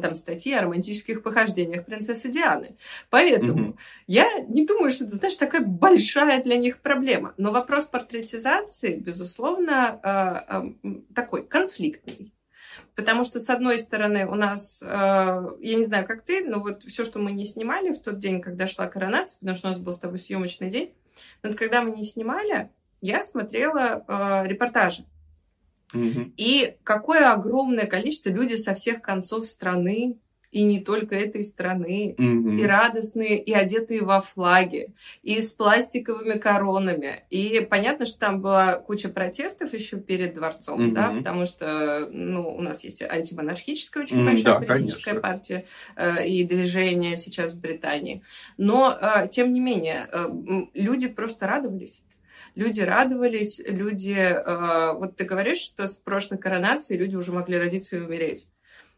там, 0.00 0.16
статьи 0.16 0.52
о 0.54 0.62
романтических 0.62 1.22
похождениях 1.22 1.84
принцессы 1.84 2.28
Дианы. 2.28 2.76
Поэтому 3.10 3.70
угу. 3.70 3.76
я 4.06 4.28
не 4.48 4.66
думаю, 4.66 4.90
что 4.90 5.04
это, 5.04 5.14
знаешь, 5.16 5.36
такая 5.36 5.62
большая 5.62 6.42
для 6.42 6.56
них 6.56 6.80
проблема. 6.80 7.34
Но 7.36 7.52
вопрос 7.52 7.86
портретизации, 7.86 8.96
безусловно, 8.96 10.72
такой 11.14 11.46
конфликтный. 11.46 12.32
Потому 12.96 13.24
что, 13.24 13.38
с 13.38 13.50
одной 13.50 13.78
стороны, 13.78 14.26
у 14.26 14.34
нас, 14.34 14.82
э, 14.82 14.86
я 14.86 15.76
не 15.76 15.84
знаю, 15.84 16.06
как 16.06 16.22
ты, 16.24 16.42
но 16.42 16.60
вот 16.60 16.82
все, 16.84 17.04
что 17.04 17.18
мы 17.18 17.30
не 17.32 17.46
снимали 17.46 17.92
в 17.92 17.98
тот 18.00 18.18
день, 18.18 18.40
когда 18.40 18.66
шла 18.66 18.86
коронация, 18.86 19.38
потому 19.38 19.58
что 19.58 19.68
у 19.68 19.70
нас 19.70 19.78
был 19.78 19.92
с 19.92 19.98
тобой 19.98 20.18
съемочный 20.18 20.70
день, 20.70 20.94
но 21.42 21.52
когда 21.52 21.82
мы 21.82 21.90
не 21.90 22.04
снимали, 22.04 22.70
я 23.02 23.22
смотрела 23.22 24.04
э, 24.08 24.48
репортажи. 24.48 25.04
И 25.94 26.76
какое 26.82 27.32
огромное 27.32 27.86
количество 27.86 28.30
людей 28.30 28.58
со 28.58 28.74
всех 28.74 29.02
концов 29.02 29.46
страны 29.46 30.18
и 30.56 30.62
не 30.62 30.80
только 30.80 31.14
этой 31.14 31.44
страны, 31.44 32.14
mm-hmm. 32.16 32.58
и 32.58 32.64
радостные, 32.64 33.38
и 33.38 33.52
одетые 33.52 34.02
во 34.02 34.22
флаги, 34.22 34.94
и 35.22 35.40
с 35.40 35.52
пластиковыми 35.52 36.38
коронами. 36.38 37.24
И 37.28 37.66
понятно, 37.68 38.06
что 38.06 38.18
там 38.18 38.40
была 38.40 38.76
куча 38.76 39.10
протестов 39.10 39.74
еще 39.74 39.98
перед 39.98 40.34
дворцом, 40.34 40.80
mm-hmm. 40.80 40.92
да, 40.92 41.10
потому 41.10 41.44
что 41.44 42.08
ну, 42.10 42.48
у 42.48 42.62
нас 42.62 42.84
есть 42.84 43.02
антимонархическая 43.02 44.04
очень 44.04 44.20
mm-hmm, 44.20 44.24
большая 44.24 44.44
да, 44.44 44.60
политическая 44.60 45.10
конечно. 45.10 45.28
партия 45.28 45.64
э, 45.96 46.26
и 46.26 46.44
движение 46.44 47.18
сейчас 47.18 47.52
в 47.52 47.60
Британии. 47.60 48.22
Но, 48.56 48.96
э, 48.98 49.28
тем 49.28 49.52
не 49.52 49.60
менее, 49.60 50.08
э, 50.10 50.26
люди 50.72 51.08
просто 51.08 51.46
радовались 51.46 52.02
люди 52.56 52.80
радовались, 52.80 53.60
люди... 53.64 54.16
Э, 54.18 54.94
вот 54.94 55.14
ты 55.16 55.24
говоришь, 55.24 55.58
что 55.58 55.86
с 55.86 55.96
прошлой 55.96 56.38
коронацией 56.38 56.98
люди 56.98 57.14
уже 57.14 57.30
могли 57.30 57.56
родиться 57.56 57.96
и 57.96 58.00
умереть. 58.00 58.48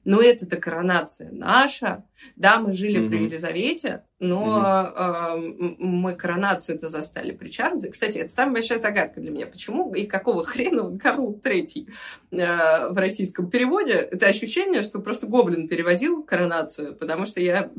Но 0.04 0.22
это-то 0.22 0.56
коронация 0.56 1.30
наша. 1.32 2.04
Да, 2.36 2.60
мы 2.60 2.72
жили 2.72 3.00
mm-hmm. 3.00 3.08
при 3.08 3.24
Елизавете, 3.24 4.04
но 4.20 4.94
mm-hmm. 4.96 5.74
э, 5.74 5.74
мы 5.78 6.14
коронацию 6.14 6.76
это 6.76 6.88
застали 6.88 7.32
при 7.32 7.48
Чарльзе. 7.48 7.90
Кстати, 7.90 8.18
это 8.18 8.32
самая 8.32 8.54
большая 8.54 8.78
загадка 8.78 9.20
для 9.20 9.30
меня. 9.30 9.46
Почему 9.46 9.92
и 9.92 10.06
какого 10.06 10.44
хрена 10.46 10.86
он 10.86 10.98
Карл 10.98 11.34
Третий 11.34 11.88
э, 12.30 12.88
в 12.88 12.96
российском 12.96 13.50
переводе? 13.50 13.94
Это 13.94 14.28
ощущение, 14.28 14.82
что 14.82 15.00
просто 15.00 15.26
Гоблин 15.26 15.68
переводил 15.68 16.22
коронацию, 16.22 16.94
потому 16.94 17.26
что 17.26 17.40
я 17.40 17.70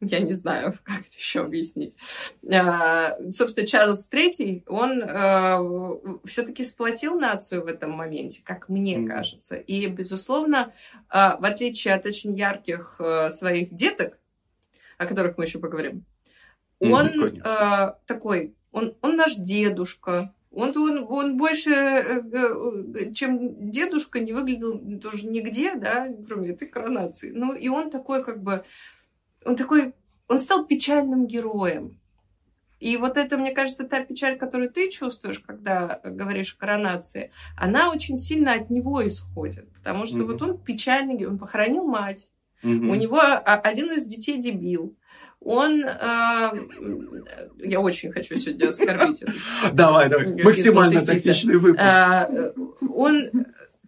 я 0.00 0.20
не 0.20 0.32
знаю, 0.32 0.74
как 0.84 1.00
это 1.00 1.16
еще 1.16 1.40
объяснить. 1.40 1.96
А, 2.52 3.16
собственно, 3.32 3.66
Чарльз 3.66 4.08
III, 4.10 4.64
он 4.66 5.02
а, 5.02 5.60
все-таки 6.24 6.64
сплотил 6.64 7.18
нацию 7.18 7.62
в 7.62 7.66
этом 7.66 7.92
моменте, 7.92 8.42
как 8.44 8.68
мне 8.68 8.96
mm. 8.96 9.06
кажется. 9.06 9.56
И, 9.56 9.86
безусловно, 9.86 10.72
а, 11.08 11.36
в 11.38 11.44
отличие 11.44 11.94
от 11.94 12.06
очень 12.06 12.36
ярких 12.36 13.00
своих 13.30 13.74
деток, 13.74 14.18
о 14.98 15.06
которых 15.06 15.38
мы 15.38 15.44
еще 15.44 15.58
поговорим, 15.58 16.04
он 16.78 17.08
mm, 17.08 17.94
такой, 18.06 18.54
он, 18.70 18.94
он 19.00 19.16
наш 19.16 19.36
дедушка, 19.36 20.34
он, 20.56 20.72
он, 20.74 21.06
он 21.08 21.36
больше, 21.36 21.70
э, 21.70 22.22
э, 22.32 23.12
чем 23.12 23.70
дедушка, 23.70 24.20
не 24.20 24.32
выглядел 24.32 24.80
тоже 24.98 25.26
нигде, 25.26 25.74
да, 25.74 26.08
кроме 26.26 26.50
этой 26.50 26.66
коронации. 26.66 27.30
Ну, 27.30 27.52
и 27.52 27.68
он 27.68 27.90
такой, 27.90 28.24
как 28.24 28.42
бы, 28.42 28.64
он 29.46 29.56
такой, 29.56 29.94
он 30.28 30.40
стал 30.40 30.66
печальным 30.66 31.26
героем. 31.26 31.98
И 32.78 32.98
вот 32.98 33.16
это, 33.16 33.38
мне 33.38 33.52
кажется, 33.52 33.84
та 33.84 34.04
печаль, 34.04 34.36
которую 34.36 34.70
ты 34.70 34.90
чувствуешь, 34.90 35.38
когда 35.38 36.00
говоришь 36.04 36.54
о 36.54 36.60
коронации, 36.60 37.30
она 37.56 37.90
очень 37.90 38.18
сильно 38.18 38.52
от 38.52 38.68
него 38.68 39.06
исходит. 39.06 39.72
Потому 39.72 40.04
что 40.06 40.18
mm-hmm. 40.18 40.26
вот 40.26 40.42
он 40.42 40.58
печальный, 40.58 41.26
он 41.26 41.38
похоронил 41.38 41.84
мать, 41.84 42.32
mm-hmm. 42.62 42.88
у 42.88 42.94
него 42.94 43.20
один 43.44 43.86
из 43.86 44.04
детей 44.04 44.36
дебил. 44.38 44.94
Он, 45.40 45.84
э, 45.84 46.50
я 47.58 47.80
очень 47.80 48.10
хочу 48.10 48.36
сегодня 48.36 48.68
оскорбить. 48.68 49.22
Давай, 49.72 50.08
давай, 50.08 50.42
максимально 50.42 51.00
токсичный 51.00 51.58
выпуск. 51.58 51.84
Э, 51.84 52.52
он 52.80 53.30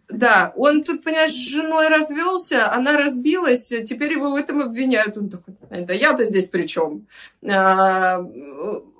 да, 0.08 0.54
он 0.56 0.82
тут, 0.84 1.04
понимаешь, 1.04 1.32
с 1.32 1.48
женой 1.50 1.88
развелся, 1.88 2.72
она 2.72 2.96
разбилась, 2.96 3.68
теперь 3.68 4.12
его 4.12 4.30
в 4.30 4.36
этом 4.36 4.60
обвиняют. 4.60 5.18
Он 5.18 5.28
такой, 5.28 5.54
да 5.70 5.92
я-то 5.92 6.24
здесь 6.24 6.48
при 6.48 6.66
чем? 6.66 7.06
А, 7.46 8.24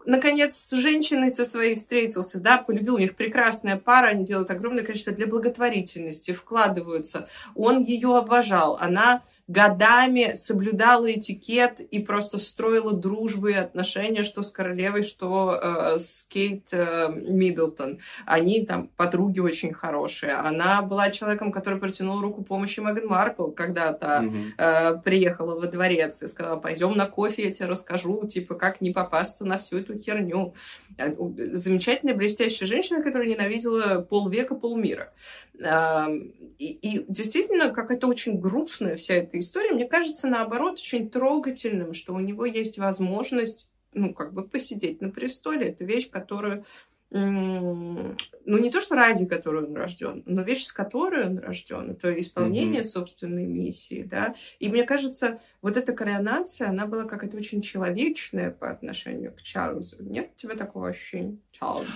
наконец, 0.05 0.57
с 0.57 0.71
женщиной 0.73 1.31
со 1.31 1.47
своей 1.47 1.77
встретился, 1.77 2.38
да, 2.41 2.59
полюбил, 2.59 2.97
у 2.97 2.99
них 2.99 3.17
прекрасная 3.17 3.77
пара, 3.77 4.09
они 4.09 4.25
делают 4.25 4.50
огромное 4.50 4.85
количество 4.85 5.15
для 5.15 5.27
благотворительности, 5.27 6.33
вкладываются. 6.33 7.29
Он 7.55 7.83
ее 7.83 8.15
обожал, 8.17 8.77
она 8.79 9.23
годами 9.49 10.35
соблюдала 10.35 11.11
этикет 11.11 11.81
и 11.81 11.99
просто 12.00 12.38
строила 12.38 12.93
дружбы 12.93 13.52
и 13.52 13.55
отношения, 13.55 14.23
что 14.23 14.43
с 14.43 14.50
королевой, 14.50 15.02
что 15.02 15.59
э, 15.61 15.99
с 15.99 16.25
Кейт 16.25 16.69
э, 16.73 17.09
Миддлтон. 17.11 17.99
Они 18.26 18.64
там 18.67 18.88
подруги 18.88 19.40
очень 19.40 19.73
хорошие. 19.73 20.35
Она 20.35 20.83
была 20.83 21.11
человеком, 21.11 21.50
который 21.50 21.78
протянул 21.78 22.21
руку 22.21 22.45
помощи 22.45 22.81
Меган 22.81 23.07
Маркл, 23.07 23.49
когда 23.49 23.95
то 23.95 24.07
mm-hmm. 24.07 24.45
э, 24.59 25.02
приехала 25.02 25.59
во 25.59 25.67
дворец 25.67 26.23
и 26.23 26.28
сказала, 26.28 26.57
пойдем 26.57 26.95
на 26.95 27.07
кофе, 27.07 27.45
я 27.45 27.50
тебе 27.50 27.67
расскажу, 27.67 28.26
типа, 28.26 28.55
как 28.55 28.83
не 28.83 28.90
попасться 28.90 29.47
на 29.47 29.57
всю 29.57 29.78
эту 29.78 29.97
херню. 29.97 30.55
Э, 30.99 31.11
замечательная, 31.52 32.14
блестящая 32.14 32.67
женщина, 32.67 33.02
которая 33.02 33.28
ненавидела 33.28 34.02
полвека, 34.02 34.55
полмира. 34.55 35.12
И, 35.61 36.55
и 36.59 37.05
действительно, 37.09 37.71
как 37.71 37.91
это 37.91 38.07
очень 38.07 38.38
грустная 38.38 38.97
вся 38.97 39.15
эта 39.15 39.41
история, 39.41 39.73
мне 39.73 39.87
кажется, 39.87 40.29
наоборот, 40.29 40.75
очень 40.75 41.11
трогательным, 41.11 41.95
что 41.95 42.15
у 42.15 42.21
него 42.21 42.45
есть 42.45 42.79
возможность, 42.79 43.69
ну, 43.93 44.15
как 44.15 44.33
бы 44.33 44.47
посидеть 44.47 45.00
на 45.00 45.11
престоле. 45.11 45.69
Это 45.69 45.85
вещь, 45.85 46.11
которую, 46.11 46.65
ну, 47.11 48.15
не 48.45 48.71
то, 48.71 48.81
что 48.81 48.95
ради 48.95 49.27
которой 49.27 49.65
он 49.65 49.75
рожден, 49.75 50.23
но 50.27 50.43
вещь, 50.43 50.65
с 50.65 50.73
которой 50.73 51.27
он 51.27 51.38
рожден. 51.38 51.91
Это 51.91 52.12
исполнение 52.21 52.83
mm-hmm. 52.83 52.85
собственной 52.85 53.47
миссии, 53.47 54.07
да. 54.09 54.37
И 54.61 54.69
мне 54.69 54.85
кажется, 54.85 55.41
вот 55.61 55.77
эта 55.77 55.93
коронация, 55.93 56.69
она 56.69 56.87
была 56.87 57.05
какая-то 57.05 57.37
очень 57.37 57.62
человечная 57.62 58.53
по 58.53 58.71
отношению 58.71 59.33
к 59.33 59.43
Чарльзу. 59.43 59.97
Нет 60.00 60.31
у 60.35 60.38
тебя 60.38 60.55
такого 60.55 60.88
ощущения, 60.88 61.38
Чарльз? 61.50 61.88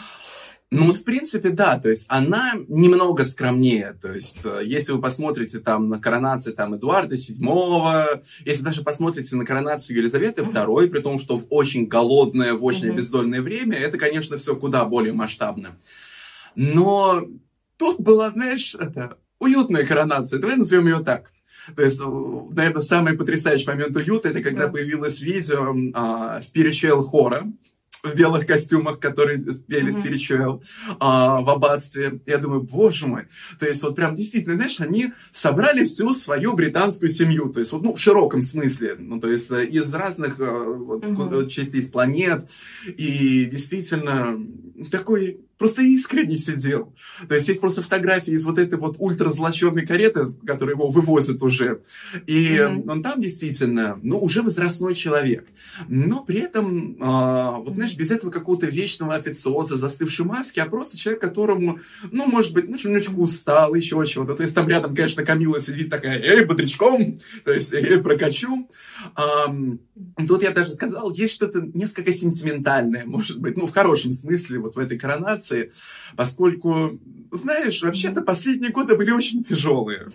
Ну 0.74 0.86
вот 0.86 0.96
в 0.96 1.04
принципе 1.04 1.50
да, 1.50 1.78
то 1.78 1.90
есть 1.90 2.06
она 2.08 2.54
немного 2.66 3.26
скромнее, 3.26 3.94
то 4.00 4.10
есть 4.10 4.40
э, 4.46 4.62
если 4.64 4.92
вы 4.92 5.02
посмотрите 5.02 5.58
там 5.58 5.90
на 5.90 6.00
коронацию 6.00 6.54
там 6.54 6.74
Эдуарда 6.74 7.14
VII, 7.14 8.22
если 8.46 8.64
даже 8.64 8.82
посмотрите 8.82 9.36
на 9.36 9.44
коронацию 9.44 9.98
Елизаветы 9.98 10.40
II, 10.40 10.88
при 10.88 11.00
том, 11.00 11.18
что 11.18 11.36
в 11.36 11.44
очень 11.50 11.84
голодное, 11.84 12.54
в 12.54 12.64
очень 12.64 12.88
обездольное 12.88 13.42
время, 13.42 13.76
это, 13.76 13.98
конечно, 13.98 14.38
все 14.38 14.56
куда 14.56 14.86
более 14.86 15.12
масштабно. 15.12 15.76
Но 16.54 17.22
тут 17.76 18.00
была, 18.00 18.30
знаешь, 18.30 18.74
это 18.74 19.18
уютная 19.40 19.84
коронация, 19.84 20.40
давай 20.40 20.56
назовем 20.56 20.86
ее 20.86 21.00
так. 21.00 21.32
То 21.76 21.82
есть, 21.82 22.00
э, 22.00 22.04
наверное, 22.50 22.80
самый 22.80 23.12
потрясающий 23.12 23.66
момент 23.66 23.94
уюта, 23.94 24.30
это 24.30 24.40
когда 24.40 24.68
да. 24.68 24.72
появилось 24.72 25.20
видео 25.20 25.76
а, 25.92 26.40
Spiritual 26.40 27.02
хора, 27.02 27.46
в 28.02 28.14
белых 28.14 28.46
костюмах, 28.46 28.98
которые 28.98 29.38
пели 29.38 29.92
mm-hmm. 29.92 30.62
А, 30.98 31.40
в 31.40 31.50
аббатстве. 31.50 32.20
Я 32.26 32.38
думаю, 32.38 32.62
боже 32.62 33.06
мой. 33.06 33.24
То 33.58 33.66
есть 33.66 33.82
вот 33.82 33.94
прям 33.94 34.14
действительно, 34.14 34.56
знаешь, 34.56 34.80
они 34.80 35.12
собрали 35.32 35.84
всю 35.84 36.12
свою 36.14 36.54
британскую 36.54 37.08
семью. 37.08 37.50
То 37.50 37.60
есть 37.60 37.72
вот, 37.72 37.82
ну, 37.82 37.94
в 37.94 38.00
широком 38.00 38.42
смысле. 38.42 38.96
Ну, 38.98 39.20
то 39.20 39.30
есть 39.30 39.50
э, 39.50 39.66
из 39.66 39.92
разных 39.94 40.40
э, 40.40 40.44
вот, 40.44 41.04
mm-hmm. 41.04 41.48
частей 41.48 41.82
планет. 41.88 42.48
И 42.86 43.44
действительно 43.46 44.38
такой 44.90 45.40
просто 45.62 45.82
искренне 45.82 46.38
сидел. 46.38 46.92
То 47.28 47.36
есть 47.36 47.46
есть 47.46 47.60
просто 47.60 47.82
фотографии 47.82 48.32
из 48.32 48.44
вот 48.44 48.58
этой 48.58 48.80
вот 48.80 48.96
ультразлоченной 48.98 49.86
кареты, 49.86 50.34
которая 50.44 50.74
его 50.74 50.88
вывозят 50.88 51.40
уже. 51.40 51.82
И 52.26 52.56
mm-hmm. 52.56 52.90
он 52.90 53.00
там 53.00 53.20
действительно, 53.20 53.96
ну, 54.02 54.18
уже 54.18 54.42
возрастной 54.42 54.96
человек. 54.96 55.46
Но 55.86 56.24
при 56.24 56.40
этом, 56.40 56.96
э, 57.00 57.60
вот 57.60 57.74
знаешь, 57.74 57.94
без 57.94 58.10
этого 58.10 58.32
какого-то 58.32 58.66
вечного 58.66 59.14
официоза, 59.14 59.76
застывшей 59.76 60.26
маски, 60.26 60.58
а 60.58 60.66
просто 60.66 60.98
человек, 60.98 61.20
которому, 61.20 61.78
ну, 62.10 62.26
может 62.26 62.52
быть, 62.52 62.68
ну, 62.68 62.76
немножечко 62.82 63.14
устал, 63.14 63.76
еще 63.76 64.04
чего-то. 64.04 64.34
То 64.34 64.42
есть 64.42 64.56
там 64.56 64.68
рядом, 64.68 64.96
конечно, 64.96 65.24
Камила 65.24 65.60
сидит 65.60 65.90
такая, 65.90 66.20
эй, 66.20 66.44
бодрячком, 66.44 67.18
то 67.44 67.52
есть, 67.52 67.72
эй, 67.72 67.98
прокачу. 67.98 68.68
Um, 69.14 69.78
тут 70.26 70.42
я 70.42 70.50
даже 70.50 70.72
сказал, 70.72 71.12
есть 71.12 71.34
что-то 71.34 71.60
несколько 71.74 72.12
сентиментальное, 72.12 73.04
может 73.04 73.40
быть, 73.40 73.56
ну, 73.56 73.66
в 73.66 73.72
хорошем 73.72 74.12
смысле, 74.12 74.58
вот 74.58 74.76
в 74.76 74.78
этой 74.78 74.98
коронации, 74.98 75.72
поскольку, 76.16 76.98
знаешь, 77.30 77.82
вообще-то 77.82 78.22
последние 78.22 78.70
годы 78.70 78.96
были 78.96 79.10
очень 79.10 79.42
тяжелые. 79.42 80.06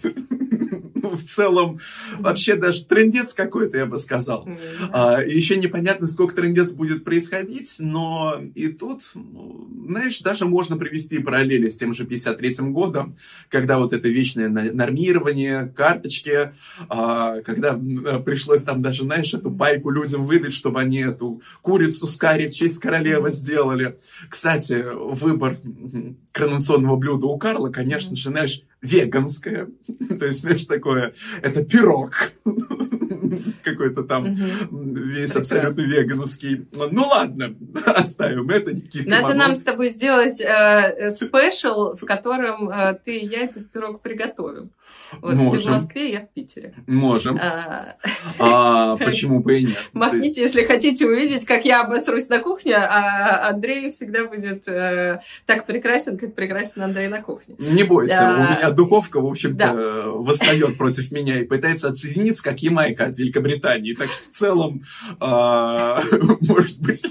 ну, 1.08 1.16
в 1.16 1.24
целом 1.24 1.80
вообще 2.20 2.56
даже 2.56 2.86
трендец 2.86 3.34
какой-то, 3.34 3.78
я 3.78 3.86
бы 3.86 4.00
сказал. 4.00 4.48
А, 4.92 5.22
еще 5.22 5.58
непонятно, 5.58 6.08
сколько 6.08 6.36
трендец 6.36 6.74
будет 6.74 7.04
происходить, 7.04 7.76
но 7.80 8.42
и 8.56 8.70
тут, 8.70 9.02
ну, 9.16 9.70
знаешь, 9.88 10.20
даже 10.20 10.46
можно 10.46 10.78
привести 10.78 11.20
параллели 11.20 11.70
с 11.70 11.78
тем 11.78 11.94
же 11.94 12.06
53-м 12.06 12.74
годом, 12.74 13.16
когда 13.50 13.80
вот 13.80 13.94
это 13.94 14.08
вечное 14.10 14.50
нормирование, 14.50 15.72
карточки, 15.76 16.54
а, 16.90 17.42
когда 17.42 17.80
пришлось 18.26 18.64
там 18.64 18.82
даже, 18.82 19.04
знаешь, 19.04 19.34
эту 19.34 19.50
байку 19.50 19.77
людям 19.86 20.26
выдать, 20.26 20.54
чтобы 20.54 20.80
они 20.80 21.00
эту 21.00 21.42
курицу 21.62 22.08
с 22.08 22.16
карри 22.18 22.48
в 22.48 22.54
честь 22.54 22.80
королевы 22.80 23.32
сделали. 23.32 23.98
Кстати, 24.30 24.84
выбор 24.94 25.58
коронационного 26.32 26.96
блюда 26.96 27.28
у 27.28 27.38
Карла, 27.38 27.70
конечно 27.70 28.16
же, 28.16 28.30
знаешь, 28.30 28.64
веганское. 28.82 29.68
То 30.20 30.26
есть, 30.26 30.42
знаешь, 30.42 30.66
такое, 30.66 31.14
это 31.42 31.64
пирог. 31.64 32.14
Какой-то 33.64 34.04
там 34.04 34.26
весь 34.98 35.36
абсолютно 35.36 35.82
вегановский. 35.82 36.68
Ну 36.74 37.08
ладно, 37.08 37.56
оставим 37.86 38.50
это. 38.50 38.72
Надо 39.06 39.34
нам 39.36 39.56
с 39.56 39.62
тобой 39.62 39.90
сделать 39.90 40.42
э, 40.42 41.10
спешл, 41.10 41.96
в 41.96 42.06
котором 42.06 42.70
э, 42.70 42.98
ты 43.04 43.18
и 43.18 43.26
я 43.26 43.44
этот 43.44 43.72
пирог 43.72 44.02
приготовим. 44.02 44.72
Вот 45.22 45.36
Можем. 45.36 45.62
ты 45.62 45.68
в 45.68 45.72
Москве, 45.72 46.12
я 46.12 46.22
в 46.22 46.34
Питере. 46.34 46.74
Можем. 46.88 47.40
А, 47.42 47.96
а 48.40 48.96
почему 49.06 49.40
бы 49.40 49.60
и 49.60 49.66
нет? 49.66 49.78
Махните, 49.94 50.42
если 50.42 50.64
хотите 50.64 51.08
увидеть, 51.08 51.46
как 51.46 51.66
я 51.66 51.82
обосрусь 51.82 52.30
на 52.30 52.40
кухне, 52.40 52.76
а 52.76 53.50
Андрей 53.50 53.90
всегда 53.92 54.26
будет 54.26 54.68
э, 54.68 55.20
так 55.46 55.66
прекрасен, 55.66 56.18
как 56.18 56.36
прекрасен 56.36 56.82
Андрей 56.82 57.08
на 57.08 57.22
кухне. 57.22 57.56
Не 57.58 57.84
бойся, 57.84 58.20
а, 58.20 58.34
у 58.34 58.58
меня 58.58 58.72
духовка, 58.72 59.22
в 59.22 59.26
общем-то, 59.26 59.58
да. 59.58 60.10
восстает 60.12 60.78
против 60.78 61.12
меня 61.12 61.40
и 61.40 61.46
пытается 61.46 61.90
оценить, 61.90 62.40
как 62.42 62.60
Ямайка 62.60 63.06
от 63.06 63.18
Великобритании. 63.18 63.94
Так 63.94 64.12
что 64.12 64.26
в 64.26 64.36
целом, 64.36 64.84
а, 64.84 64.87
может 65.20 66.82
быть, 66.82 67.06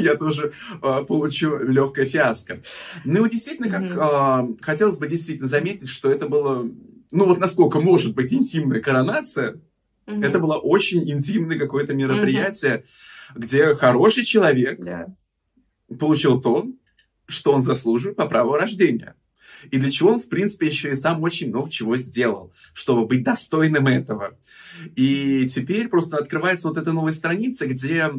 я 0.00 0.14
тоже 0.16 0.52
а, 0.82 1.02
получу 1.04 1.58
легкое 1.58 2.06
фиаско. 2.06 2.62
Ну, 3.04 3.26
действительно, 3.28 3.70
как 3.70 4.62
хотелось 4.62 4.98
бы 4.98 5.08
действительно 5.08 5.48
заметить, 5.48 5.88
что 5.88 6.10
это 6.10 6.28
было 6.28 6.70
ну 7.12 7.26
вот 7.26 7.38
насколько 7.38 7.80
может 7.80 8.14
быть 8.14 8.32
интимная 8.32 8.80
коронация, 8.80 9.60
это 10.06 10.38
было 10.38 10.56
очень 10.56 11.08
интимное 11.10 11.58
какое-то 11.58 11.94
мероприятие, 11.94 12.84
где 13.34 13.74
хороший 13.74 14.24
человек 14.24 14.80
получил 15.98 16.40
то, 16.40 16.66
что 17.26 17.52
он 17.52 17.62
заслуживает 17.62 18.16
по 18.16 18.26
праву 18.26 18.54
рождения. 18.54 19.14
И 19.70 19.78
для 19.78 19.90
чего 19.90 20.10
он, 20.10 20.20
в 20.20 20.28
принципе, 20.28 20.66
еще 20.66 20.92
и 20.92 20.96
сам 20.96 21.22
очень 21.22 21.48
много 21.48 21.70
чего 21.70 21.96
сделал, 21.96 22.52
чтобы 22.72 23.06
быть 23.06 23.22
достойным 23.22 23.86
этого. 23.86 24.36
И 24.96 25.48
теперь 25.48 25.88
просто 25.88 26.16
открывается 26.16 26.68
вот 26.68 26.78
эта 26.78 26.92
новая 26.92 27.12
страница, 27.12 27.66
где 27.66 28.10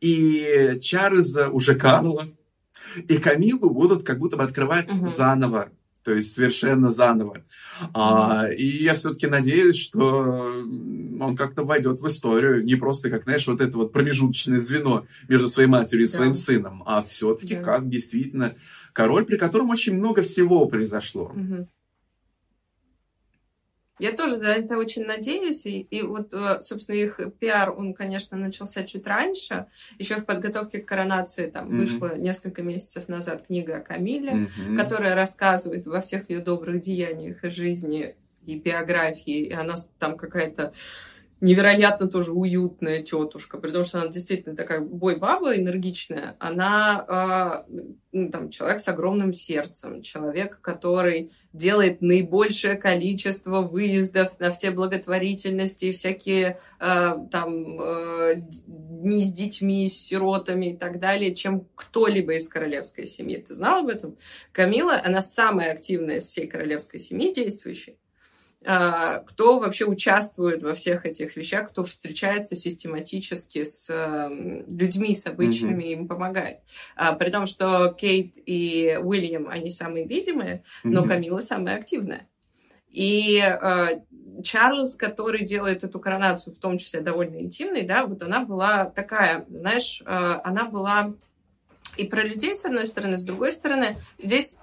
и 0.00 0.78
Чарльза, 0.80 1.48
уже 1.48 1.74
Карла, 1.74 2.28
и 2.96 3.18
Камилу 3.18 3.70
будут 3.70 4.04
как 4.04 4.18
будто 4.18 4.36
бы 4.36 4.42
открывать 4.42 4.90
угу. 4.90 5.08
заново 5.08 5.70
то 6.08 6.14
есть 6.14 6.34
совершенно 6.34 6.90
заново. 6.90 7.44
А, 7.92 8.46
и 8.48 8.64
я 8.64 8.94
все-таки 8.94 9.26
надеюсь, 9.26 9.76
что 9.76 10.64
он 11.20 11.36
как-то 11.36 11.64
войдет 11.64 12.00
в 12.00 12.08
историю, 12.08 12.64
не 12.64 12.76
просто 12.76 13.10
как, 13.10 13.24
знаешь, 13.24 13.46
вот 13.46 13.60
это 13.60 13.76
вот 13.76 13.92
промежуточное 13.92 14.62
звено 14.62 15.04
между 15.28 15.50
своей 15.50 15.68
матерью 15.68 16.06
и 16.06 16.08
своим 16.08 16.32
да. 16.32 16.38
сыном, 16.38 16.82
а 16.86 17.02
все-таки 17.02 17.56
да. 17.56 17.62
как 17.62 17.90
действительно 17.90 18.54
король, 18.98 19.24
при 19.24 19.36
котором 19.36 19.70
очень 19.70 19.94
много 19.94 20.22
всего 20.22 20.66
произошло. 20.66 21.26
Угу. 21.26 21.68
Я 24.00 24.10
тоже 24.10 24.38
на 24.38 24.54
это 24.54 24.76
очень 24.76 25.04
надеюсь. 25.04 25.66
И, 25.66 25.82
и 25.82 26.02
вот, 26.02 26.34
э, 26.34 26.60
собственно, 26.62 26.96
их 26.96 27.20
пиар, 27.38 27.70
он, 27.70 27.94
конечно, 27.94 28.36
начался 28.36 28.82
чуть 28.82 29.06
раньше. 29.06 29.66
Еще 29.98 30.16
в 30.16 30.24
подготовке 30.24 30.80
к 30.80 30.88
коронации 30.88 31.48
там 31.48 31.68
mm-hmm. 31.68 31.78
вышла 31.78 32.16
несколько 32.16 32.62
месяцев 32.62 33.08
назад 33.08 33.46
книга 33.46 33.76
о 33.76 33.80
Камиле, 33.80 34.32
mm-hmm. 34.32 34.76
которая 34.76 35.14
рассказывает 35.14 35.86
во 35.86 36.00
всех 36.00 36.28
ее 36.30 36.40
добрых 36.40 36.80
деяниях 36.80 37.44
и 37.44 37.50
жизни 37.50 38.16
и 38.46 38.56
биографии. 38.56 39.44
И 39.44 39.52
она 39.52 39.74
там 40.00 40.16
какая-то 40.16 40.72
невероятно 41.40 42.08
тоже 42.08 42.32
уютная 42.32 43.02
тетушка, 43.02 43.58
потому 43.58 43.84
что 43.84 44.00
она 44.00 44.08
действительно 44.08 44.56
такая 44.56 44.80
бой-баба 44.80 45.56
энергичная. 45.56 46.36
Она 46.38 47.64
э, 48.12 48.28
там, 48.30 48.50
человек 48.50 48.80
с 48.80 48.88
огромным 48.88 49.32
сердцем, 49.32 50.02
человек, 50.02 50.60
который 50.60 51.30
делает 51.52 52.00
наибольшее 52.02 52.76
количество 52.76 53.60
выездов 53.60 54.38
на 54.40 54.50
все 54.50 54.70
благотворительности 54.70 55.92
всякие 55.92 56.58
э, 56.80 57.14
там 57.30 57.80
э, 57.80 58.34
дни 58.66 59.24
с 59.24 59.32
детьми, 59.32 59.88
с 59.88 59.98
сиротами 59.98 60.72
и 60.72 60.76
так 60.76 60.98
далее, 60.98 61.34
чем 61.34 61.68
кто-либо 61.74 62.34
из 62.34 62.48
королевской 62.48 63.06
семьи. 63.06 63.36
Ты 63.36 63.54
знал 63.54 63.80
об 63.84 63.88
этом? 63.88 64.16
Камила, 64.52 65.00
она 65.04 65.22
самая 65.22 65.72
активная 65.72 66.18
из 66.18 66.24
всей 66.24 66.48
королевской 66.48 66.98
семьи 66.98 67.32
действующей. 67.32 67.96
А, 68.66 69.18
кто 69.18 69.60
вообще 69.60 69.84
участвует 69.84 70.62
во 70.62 70.74
всех 70.74 71.06
этих 71.06 71.36
вещах, 71.36 71.68
кто 71.68 71.84
встречается 71.84 72.56
систематически 72.56 73.64
с 73.64 73.88
людьми, 74.66 75.14
с 75.14 75.26
обычными, 75.26 75.84
mm-hmm. 75.84 75.92
им 75.92 76.08
помогает. 76.08 76.58
А, 76.96 77.12
при 77.12 77.30
том, 77.30 77.46
что 77.46 77.92
Кейт 77.92 78.34
и 78.46 78.98
Уильям, 79.00 79.48
они 79.48 79.70
самые 79.70 80.06
видимые, 80.06 80.64
mm-hmm. 80.84 80.90
но 80.90 81.04
Камила 81.04 81.40
самая 81.40 81.76
активная. 81.76 82.26
И 82.90 83.40
э, 83.40 83.86
Чарльз, 84.42 84.96
который 84.96 85.44
делает 85.44 85.84
эту 85.84 86.00
коронацию, 86.00 86.54
в 86.54 86.58
том 86.58 86.78
числе 86.78 87.00
довольно 87.00 87.36
интимной, 87.36 87.82
да, 87.82 88.06
вот 88.06 88.22
она 88.22 88.44
была 88.44 88.86
такая, 88.86 89.44
знаешь, 89.50 90.02
э, 90.04 90.40
она 90.42 90.64
была 90.64 91.14
и 91.96 92.04
про 92.04 92.22
людей, 92.22 92.54
с 92.54 92.64
одной 92.64 92.86
стороны, 92.86 93.18
с 93.18 93.24
другой 93.24 93.52
стороны, 93.52 93.96
здесь 94.18 94.56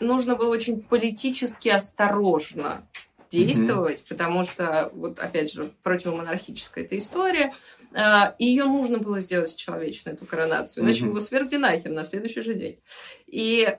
нужно 0.00 0.36
было 0.36 0.50
очень 0.50 0.82
политически 0.82 1.68
осторожно 1.68 2.86
действовать, 3.30 4.00
mm-hmm. 4.00 4.08
потому 4.08 4.44
что, 4.44 4.90
вот 4.94 5.18
опять 5.18 5.52
же, 5.52 5.72
противомонархическая 5.82 6.84
эта 6.84 6.98
история, 6.98 7.52
а, 7.94 8.34
ее 8.38 8.64
нужно 8.64 8.98
было 8.98 9.20
сделать 9.20 9.54
человечную, 9.56 10.16
эту 10.16 10.26
коронацию, 10.26 10.84
иначе 10.84 11.04
mm-hmm. 11.04 11.08
его 11.08 11.20
свергли 11.20 11.56
нахер 11.56 11.90
на 11.90 12.04
следующий 12.04 12.42
же 12.42 12.54
день. 12.54 12.78
И 13.30 13.62
э, 13.62 13.76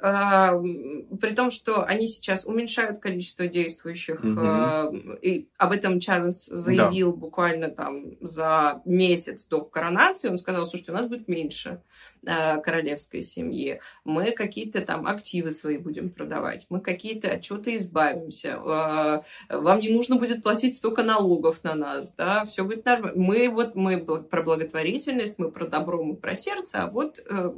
при 1.20 1.34
том, 1.34 1.50
что 1.50 1.84
они 1.84 2.08
сейчас 2.08 2.46
уменьшают 2.46 3.00
количество 3.00 3.48
действующих, 3.48 4.24
mm-hmm. 4.24 5.16
э, 5.16 5.18
и 5.24 5.50
об 5.58 5.72
этом 5.72 6.00
Чарльз 6.00 6.46
заявил 6.46 7.14
да. 7.14 7.18
буквально 7.18 7.70
там 7.70 8.12
за 8.22 8.84
месяц 8.86 9.46
до 9.48 9.62
коронации, 9.62 10.30
он 10.30 10.38
сказал, 10.38 10.68
слушайте, 10.68 10.92
у 10.92 10.96
нас 10.96 11.08
будет 11.08 11.28
меньше 11.28 11.82
э, 12.24 12.62
королевской 12.62 13.24
семьи, 13.24 13.80
мы 14.06 14.32
какие-то 14.34 14.82
там 14.82 15.08
активы 15.08 15.52
свои 15.52 15.78
будем 15.78 16.12
продавать, 16.12 16.68
мы 16.70 16.80
какие-то 16.80 17.32
от 17.32 17.42
чего-то 17.42 17.76
избавимся, 17.76 18.60
э, 18.64 19.22
вам 19.50 19.80
не 19.80 19.90
нужно 19.90 20.18
будет 20.18 20.44
платить 20.44 20.78
столько 20.78 21.02
налогов 21.02 21.64
на 21.64 21.74
нас, 21.74 22.14
да, 22.14 22.46
все 22.46 22.64
будет 22.64 22.86
нормально. 22.86 23.20
Мы 23.20 23.50
вот, 23.50 23.74
мы 23.74 23.98
про 23.98 24.44
благотворительность, 24.44 25.40
мы 25.40 25.50
про 25.50 25.66
добро, 25.66 26.04
мы 26.04 26.16
про 26.16 26.36
сердце, 26.36 26.84
а 26.84 26.88
вот 26.88 27.18
э, 27.18 27.52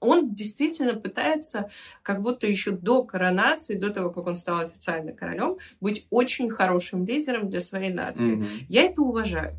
он 0.00 0.34
действительно 0.34 0.57
пытается, 0.94 1.70
как 2.02 2.22
будто 2.22 2.46
еще 2.46 2.70
до 2.70 3.02
коронации, 3.04 3.74
до 3.74 3.90
того, 3.90 4.10
как 4.10 4.26
он 4.26 4.36
стал 4.36 4.60
официально 4.60 5.12
королем, 5.12 5.58
быть 5.80 6.06
очень 6.10 6.50
хорошим 6.50 7.04
лидером 7.06 7.48
для 7.48 7.60
своей 7.60 7.92
нации. 7.92 8.38
Mm-hmm. 8.38 8.64
Я 8.68 8.84
это 8.84 9.02
уважаю. 9.02 9.56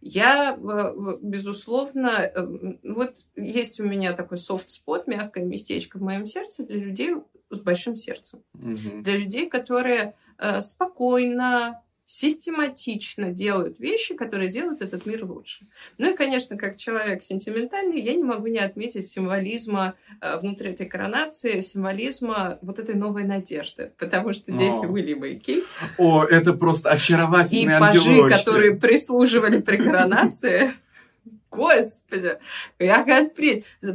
Я, 0.00 0.58
безусловно, 1.22 2.08
э, 2.08 2.46
вот 2.82 3.24
есть 3.36 3.78
у 3.78 3.84
меня 3.84 4.12
такой 4.12 4.38
софт-спот, 4.38 5.06
мягкое 5.06 5.44
местечко 5.44 5.98
в 5.98 6.02
моем 6.02 6.26
сердце 6.26 6.64
для 6.64 6.76
людей 6.76 7.14
с 7.50 7.60
большим 7.60 7.94
сердцем. 7.94 8.42
Угу. 8.54 9.02
Для 9.02 9.16
людей, 9.16 9.48
которые 9.48 10.14
э, 10.38 10.60
спокойно, 10.60 11.82
систематично 12.12 13.32
делают 13.32 13.80
вещи, 13.80 14.14
которые 14.14 14.50
делают 14.50 14.82
этот 14.82 15.06
мир 15.06 15.24
лучше. 15.24 15.66
Ну 15.96 16.12
и, 16.12 16.14
конечно, 16.14 16.58
как 16.58 16.76
человек 16.76 17.22
сентиментальный, 17.22 18.02
я 18.02 18.12
не 18.12 18.22
могу 18.22 18.48
не 18.48 18.58
отметить 18.58 19.08
символизма 19.08 19.94
э, 20.20 20.36
внутри 20.36 20.72
этой 20.72 20.84
коронации, 20.84 21.62
символизма 21.62 22.58
вот 22.60 22.78
этой 22.78 22.96
новой 22.96 23.24
надежды, 23.24 23.92
потому 23.96 24.34
что 24.34 24.52
дети 24.52 24.84
О. 24.84 24.88
Уильяма 24.88 25.28
и 25.28 25.38
Кейт... 25.38 25.64
О, 25.96 26.22
это 26.22 26.52
просто 26.52 26.90
очаровательные 26.90 27.78
И 27.78 27.80
пажи, 27.80 28.28
которые 28.28 28.76
прислуживали 28.76 29.62
при 29.62 29.78
коронации... 29.78 30.72
Господи, 31.50 32.38
я 32.78 33.04
как. 33.04 33.32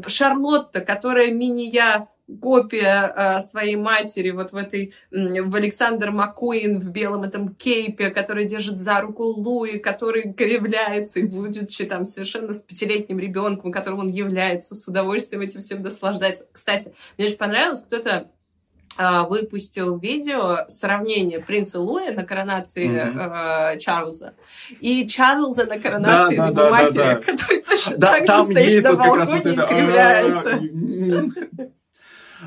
Шарлотта, 0.08 0.82
которая 0.82 1.32
мини-я 1.32 2.08
копия 2.41 3.13
э, 3.15 3.41
своей 3.41 3.75
матери 3.75 4.31
вот 4.31 4.51
в 4.51 4.55
этой, 4.55 4.93
в 5.11 5.55
Александр 5.55 6.11
Маккуин 6.11 6.79
в 6.79 6.89
белом 6.91 7.23
этом 7.23 7.55
кейпе, 7.55 8.09
который 8.09 8.45
держит 8.45 8.79
за 8.79 8.99
руку 9.01 9.23
Луи, 9.23 9.79
который 9.79 10.33
кривляется 10.33 11.19
и 11.19 11.23
будучи 11.23 11.85
там 11.85 12.05
совершенно 12.05 12.53
с 12.53 12.61
пятилетним 12.61 13.19
ребенком, 13.19 13.71
которым 13.71 13.99
он 13.99 14.09
является, 14.09 14.75
с 14.75 14.87
удовольствием 14.87 15.41
этим 15.41 15.61
всем 15.61 15.81
наслаждается. 15.81 16.45
Кстати, 16.51 16.93
мне 17.17 17.27
очень 17.27 17.37
понравилось, 17.37 17.81
кто-то 17.81 18.29
а, 18.99 19.27
выпустил 19.27 19.97
видео 19.99 20.67
сравнение 20.67 21.39
принца 21.39 21.79
Луи 21.79 22.09
на 22.09 22.23
коронации 22.23 22.89
mm-hmm. 22.89 23.75
э, 23.75 23.79
Чарльза 23.79 24.33
и 24.79 25.07
Чарльза 25.07 25.65
на 25.65 25.77
коронации 25.77 26.35
да, 26.35 26.47
его 26.47 26.55
да, 26.55 26.69
матери, 26.71 26.97
да, 26.97 27.13
да. 27.13 27.21
который 27.21 27.61
точно 27.61 27.97
да, 27.97 28.11
так 28.11 28.27
же 28.27 28.43
стоит 28.51 28.67
есть 28.67 28.83
на 28.85 28.93
балконе 28.95 29.25
вот 29.25 29.45
это, 29.45 29.49
и 29.49 29.67
кривляется. 29.67 30.59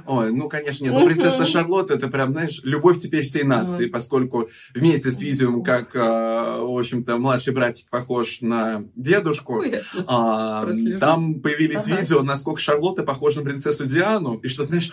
Ой, 0.07 0.33
ну, 0.33 0.48
конечно, 0.48 0.85
нет. 0.85 0.92
Но 0.92 1.07
принцесса 1.07 1.46
Шарлотта 1.46 1.94
это 1.94 2.09
прям, 2.09 2.33
знаешь, 2.33 2.61
любовь 2.62 3.00
теперь 3.00 3.24
всей 3.24 3.44
нации, 3.44 3.87
поскольку 3.87 4.48
вместе 4.74 5.11
с 5.11 5.20
видео, 5.20 5.62
как, 5.62 5.92
а, 5.94 6.62
в 6.62 6.79
общем-то, 6.79 7.16
младший 7.18 7.53
братик 7.53 7.88
похож 7.90 8.40
на 8.40 8.85
дедушку, 8.96 9.62
а, 10.07 10.68
там 10.98 11.40
появились 11.40 11.87
видео, 11.87 12.22
насколько 12.22 12.61
Шарлотта 12.61 13.03
похожа 13.03 13.38
на 13.38 13.44
принцессу 13.44 13.87
Диану, 13.87 14.37
и 14.37 14.48
что, 14.48 14.64
знаешь, 14.64 14.92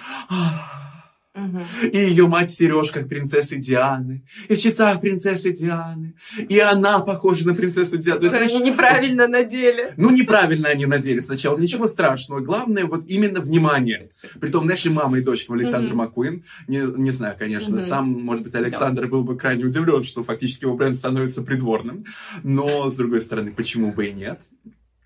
и 1.92 1.98
ее 1.98 2.28
мать 2.28 2.52
Сереж 2.52 2.92
как 2.92 3.08
принцессы 3.08 3.58
Дианы. 3.58 4.24
И 4.48 4.56
в 4.56 4.60
часах 4.60 5.02
принцессы 5.02 5.52
Дианы. 5.52 6.16
И 6.50 6.60
она 6.60 7.00
похожа 7.00 7.48
на 7.48 7.54
принцессу 7.54 7.98
Диану. 7.98 8.22
Есть, 8.22 8.36
они 8.36 8.60
неправильно 8.60 9.28
надели. 9.28 9.94
Ну, 9.98 10.10
неправильно 10.12 10.70
они 10.70 10.86
надели 10.86 11.20
сначала. 11.20 11.58
Ничего 11.58 11.88
страшного. 11.88 12.40
Главное, 12.40 12.86
вот 12.86 13.10
именно 13.10 13.40
внимание. 13.40 14.10
Притом, 14.40 14.66
наши 14.66 14.90
мама 14.90 15.20
и 15.20 15.22
дочка 15.22 15.54
Александр 15.54 15.90
угу. 15.90 15.98
Маккуин. 15.98 16.44
Не, 16.68 16.82
не 17.00 17.12
знаю, 17.12 17.36
конечно. 17.38 17.76
Угу. 17.76 17.84
Сам, 17.86 18.10
может 18.10 18.44
быть, 18.44 18.56
Александр 18.56 19.04
да. 19.04 19.08
был 19.08 19.24
бы 19.24 19.38
крайне 19.38 19.66
удивлен, 19.66 20.04
что 20.04 20.24
фактически 20.24 20.66
его 20.66 20.76
бренд 20.76 20.98
становится 20.98 21.42
придворным. 21.42 22.06
Но, 22.44 22.90
с 22.90 22.96
другой 22.96 23.22
стороны, 23.22 23.52
почему 23.52 23.92
бы 23.92 24.08
и 24.08 24.14
нет? 24.14 24.40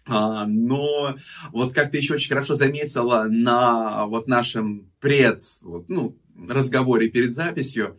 А, 0.07 0.45
но 0.45 1.15
вот 1.51 1.73
как 1.73 1.91
ты 1.91 1.97
еще 1.97 2.15
очень 2.15 2.29
хорошо 2.29 2.55
заметила 2.55 3.27
на 3.29 4.05
вот 4.07 4.27
нашем 4.27 4.91
пред, 4.99 5.43
вот, 5.61 5.89
ну, 5.89 6.17
разговоре 6.47 7.09
перед 7.09 7.33
записью, 7.33 7.97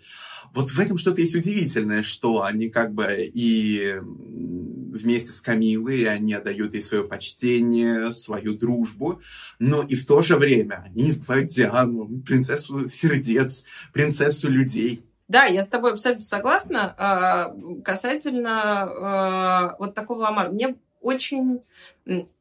вот 0.54 0.70
в 0.70 0.78
этом 0.78 0.98
что-то 0.98 1.20
есть 1.20 1.34
удивительное, 1.34 2.02
что 2.02 2.42
они 2.42 2.68
как 2.68 2.92
бы 2.92 3.30
и 3.34 3.96
вместе 4.00 5.32
с 5.32 5.40
Камилой, 5.40 6.04
они 6.04 6.34
отдают 6.34 6.74
ей 6.74 6.82
свое 6.82 7.04
почтение, 7.04 8.12
свою 8.12 8.54
дружбу, 8.54 9.22
но 9.58 9.82
и 9.82 9.94
в 9.94 10.06
то 10.06 10.20
же 10.22 10.36
время 10.36 10.84
они 10.84 11.12
забывают 11.12 11.48
Диану, 11.48 12.20
принцессу 12.22 12.86
сердец, 12.88 13.64
принцессу 13.92 14.50
людей. 14.50 15.04
Да, 15.28 15.46
я 15.46 15.62
с 15.62 15.68
тобой 15.68 15.92
абсолютно 15.92 16.26
согласна. 16.26 16.94
А, 16.98 17.54
касательно 17.82 18.82
а, 18.82 19.76
вот 19.78 19.94
такого 19.94 20.28
Мне 20.52 20.76
очень 21.02 21.62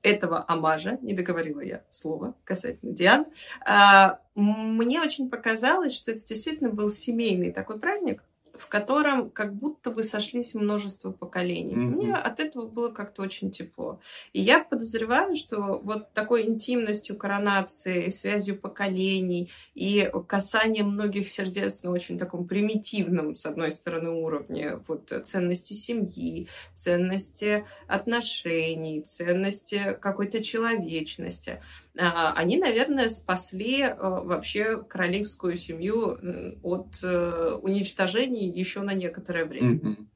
этого 0.02 0.46
амажа, 0.48 0.98
не 1.02 1.14
договорила 1.14 1.62
я 1.62 1.84
слово 1.90 2.36
касательно 2.44 2.94
Диан, 2.94 3.26
а, 3.66 4.20
мне 4.36 5.02
очень 5.02 5.30
показалось, 5.30 5.96
что 5.96 6.12
это 6.12 6.26
действительно 6.26 6.70
был 6.70 6.90
семейный 6.90 7.52
такой 7.52 7.80
праздник, 7.80 8.24
в 8.58 8.68
котором 8.68 9.30
как 9.30 9.54
будто 9.54 9.92
бы 9.92 10.04
сошлись 10.04 10.54
множество 10.54 11.12
поколений. 11.12 11.76
Mm-hmm. 11.76 11.96
Мне 11.96 12.14
от 12.14 12.40
этого 12.40 12.68
было 12.68 12.90
как-то 12.90 13.22
очень 13.22 13.52
тепло. 13.52 14.00
И 14.34 14.42
я 14.42 14.64
подозреваю, 14.64 15.36
что 15.36 15.80
вот 15.84 16.14
такой 16.14 16.48
интимностью 16.48 17.16
коронации, 17.16 18.10
связью 18.10 18.58
поколений 18.58 19.50
и 19.74 20.10
касанием 20.28 20.90
многих 20.90 21.30
сердец 21.30 21.84
на 21.84 21.92
очень 21.92 22.18
таком 22.18 22.48
примитивном, 22.48 23.36
с 23.36 23.46
одной 23.46 23.72
стороны, 23.72 24.10
уровне 24.10 24.80
вот 24.88 25.12
ценности 25.24 25.74
семьи, 25.74 26.48
ценности 26.76 27.66
отношений, 27.88 29.02
ценности 29.02 29.98
какой-то 30.00 30.44
человечности, 30.44 31.62
они, 31.98 32.58
наверное, 32.58 33.10
спасли 33.10 33.82
э, 33.82 33.96
вообще 33.98 34.82
королевскую 34.82 35.58
семью 35.58 36.18
от 36.64 37.04
э, 37.04 37.58
уничтожения 37.62 38.48
еще 38.48 38.82
на 38.82 38.94
некоторое 38.94 39.46
время. 39.46 39.76
Mm-hmm. 39.76 40.08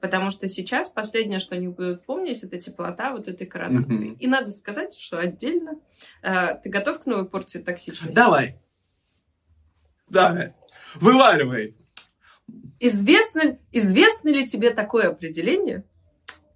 Потому 0.00 0.30
что 0.30 0.48
сейчас 0.48 0.90
последнее, 0.90 1.38
что 1.38 1.54
они 1.54 1.68
будут 1.68 2.04
помнить, 2.04 2.42
это 2.42 2.58
теплота 2.58 3.12
вот 3.12 3.28
этой 3.28 3.46
коронации. 3.46 4.10
Mm-hmm. 4.10 4.18
И 4.18 4.26
надо 4.26 4.50
сказать, 4.50 4.94
что 4.98 5.18
отдельно... 5.18 5.80
Э, 6.22 6.56
ты 6.62 6.68
готов 6.68 7.00
к 7.00 7.06
новой 7.06 7.28
порции 7.28 7.62
токсичности? 7.62 8.14
Давай. 8.14 8.60
Давай. 10.08 10.54
Вываливай. 10.96 11.76
Известно, 12.80 13.58
известно 13.70 14.28
ли 14.28 14.46
тебе 14.46 14.70
такое 14.70 15.08
определение, 15.08 15.84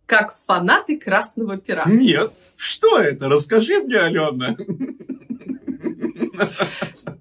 как 0.06 0.36
фанаты 0.46 0.98
красного 0.98 1.56
пера. 1.58 1.84
Нет. 1.86 2.32
Что 2.56 2.98
это? 2.98 3.28
Расскажи 3.28 3.80
мне, 3.80 3.98
Алена. 3.98 4.56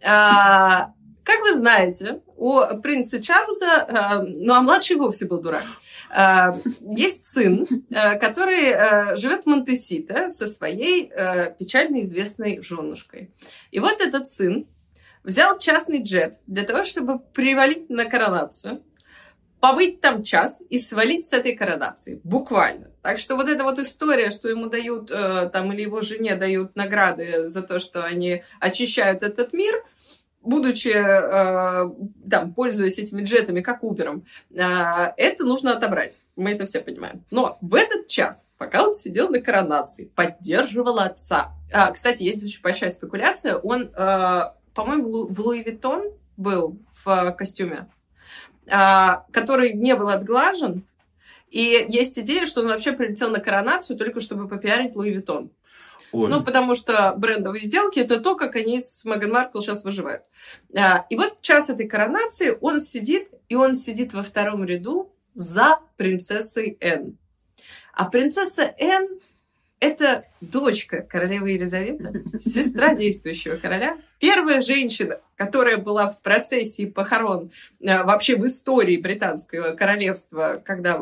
А, 0.04 0.93
как 1.24 1.41
вы 1.41 1.54
знаете, 1.54 2.21
у 2.38 2.62
принца 2.84 3.21
Чарльза, 3.21 3.86
а, 3.88 4.24
ну 4.24 4.54
а 4.54 4.62
младший 4.62 4.98
вовсе 4.98 5.26
был 5.26 5.39
дурак, 5.39 5.63
а, 6.12 6.60
есть 6.82 7.26
сын, 7.26 7.65
который 7.89 9.17
живет 9.17 9.43
в 9.43 9.48
Монтесите 9.48 10.30
со 10.30 10.48
своей 10.48 11.10
печально 11.58 12.04
известной 12.04 12.62
женушкой. 12.62 13.32
И 13.71 13.80
вот 13.80 14.00
этот 14.00 14.30
сын 14.30 14.67
взял 15.24 15.58
частный 15.58 16.04
джет 16.04 16.41
для 16.45 16.63
того, 16.63 16.84
чтобы 16.84 17.19
привалить 17.19 17.89
на 17.89 18.06
коронацию– 18.06 18.84
побыть 19.59 20.01
там 20.01 20.23
час 20.23 20.61
и 20.69 20.79
свалить 20.79 21.27
с 21.27 21.33
этой 21.33 21.55
коронации. 21.55 22.19
Буквально. 22.23 22.91
Так 23.01 23.19
что 23.19 23.35
вот 23.35 23.49
эта 23.49 23.63
вот 23.63 23.79
история, 23.79 24.29
что 24.31 24.47
ему 24.47 24.67
дают, 24.67 25.11
э, 25.11 25.49
там, 25.51 25.73
или 25.73 25.81
его 25.81 26.01
жене 26.01 26.35
дают 26.35 26.75
награды 26.75 27.47
за 27.47 27.61
то, 27.61 27.79
что 27.79 28.03
они 28.03 28.43
очищают 28.59 29.23
этот 29.23 29.53
мир, 29.53 29.83
будучи, 30.45 30.89
э, 30.89 31.89
там, 32.29 32.53
пользуясь 32.53 32.99
этими 32.99 33.23
джетами, 33.23 33.61
как 33.61 33.83
Убером, 33.83 34.25
э, 34.51 34.57
это 35.17 35.43
нужно 35.43 35.73
отобрать. 35.73 36.19
Мы 36.35 36.51
это 36.51 36.65
все 36.65 36.81
понимаем. 36.81 37.23
Но 37.31 37.57
в 37.61 37.75
этот 37.75 38.07
час, 38.07 38.47
пока 38.57 38.87
он 38.87 38.93
сидел 38.93 39.29
на 39.29 39.41
коронации, 39.41 40.11
поддерживал 40.15 40.99
отца. 40.99 41.53
А, 41.73 41.91
кстати, 41.91 42.23
есть 42.23 42.43
очень 42.43 42.61
большая 42.61 42.89
спекуляция. 42.89 43.55
Он, 43.55 43.89
э, 43.93 44.41
по-моему, 44.73 45.27
в 45.27 45.39
Louis 45.39 45.63
Vuitton 45.63 46.12
был 46.37 46.77
в 47.03 47.31
костюме 47.31 47.77
а, 47.77 47.87
который 48.65 49.73
не 49.73 49.95
был 49.95 50.10
отглажен. 50.10 50.84
И 51.49 51.86
есть 51.88 52.19
идея, 52.19 52.45
что 52.45 52.62
он 52.62 52.67
вообще 52.67 52.91
прилетел 52.91 53.32
на 53.32 53.39
коронацию 53.39 53.97
только 53.97 54.19
чтобы 54.19 54.47
попиарить 54.47 54.95
Louis 54.95 55.12
Vuitton. 55.12 55.51
Ой. 56.12 56.30
Ну, 56.30 56.43
потому 56.43 56.75
что 56.75 57.13
брендовые 57.17 57.65
сделки 57.65 57.99
это 57.99 58.19
то, 58.19 58.36
как 58.36 58.56
они 58.56 58.80
с 58.80 59.04
Меган 59.04 59.32
Маркл 59.32 59.60
сейчас 59.60 59.84
выживают. 59.84 60.23
А, 60.73 61.06
и 61.10 61.15
вот 61.15 61.41
час 61.41 61.69
этой 61.69 61.88
коронации 61.88 62.58
он 62.62 62.80
сидит, 62.80 63.30
и 63.49 63.56
он 63.56 63.75
сидит 63.75 64.13
во 64.13 64.23
втором 64.23 64.63
ряду 64.63 65.12
за 65.34 65.80
принцессой 65.97 66.78
Энн. 66.79 67.17
А 67.93 68.06
принцесса 68.06 68.73
Энн 68.77 69.10
это 69.86 70.26
дочка 70.41 71.02
королевы 71.02 71.52
Елизаветы, 71.52 72.24
сестра 72.43 72.95
действующего 72.95 73.58
короля, 73.58 73.98
первая 74.19 74.62
женщина, 74.62 75.19
которая 75.36 75.78
была 75.78 76.12
в 76.12 76.21
процессе 76.21 76.88
похорон 76.88 77.52
э, 77.80 78.04
вообще 78.04 78.36
в 78.36 78.45
истории 78.45 78.98
британского 78.98 79.76
королевства, 79.76 80.62
когда 80.65 81.00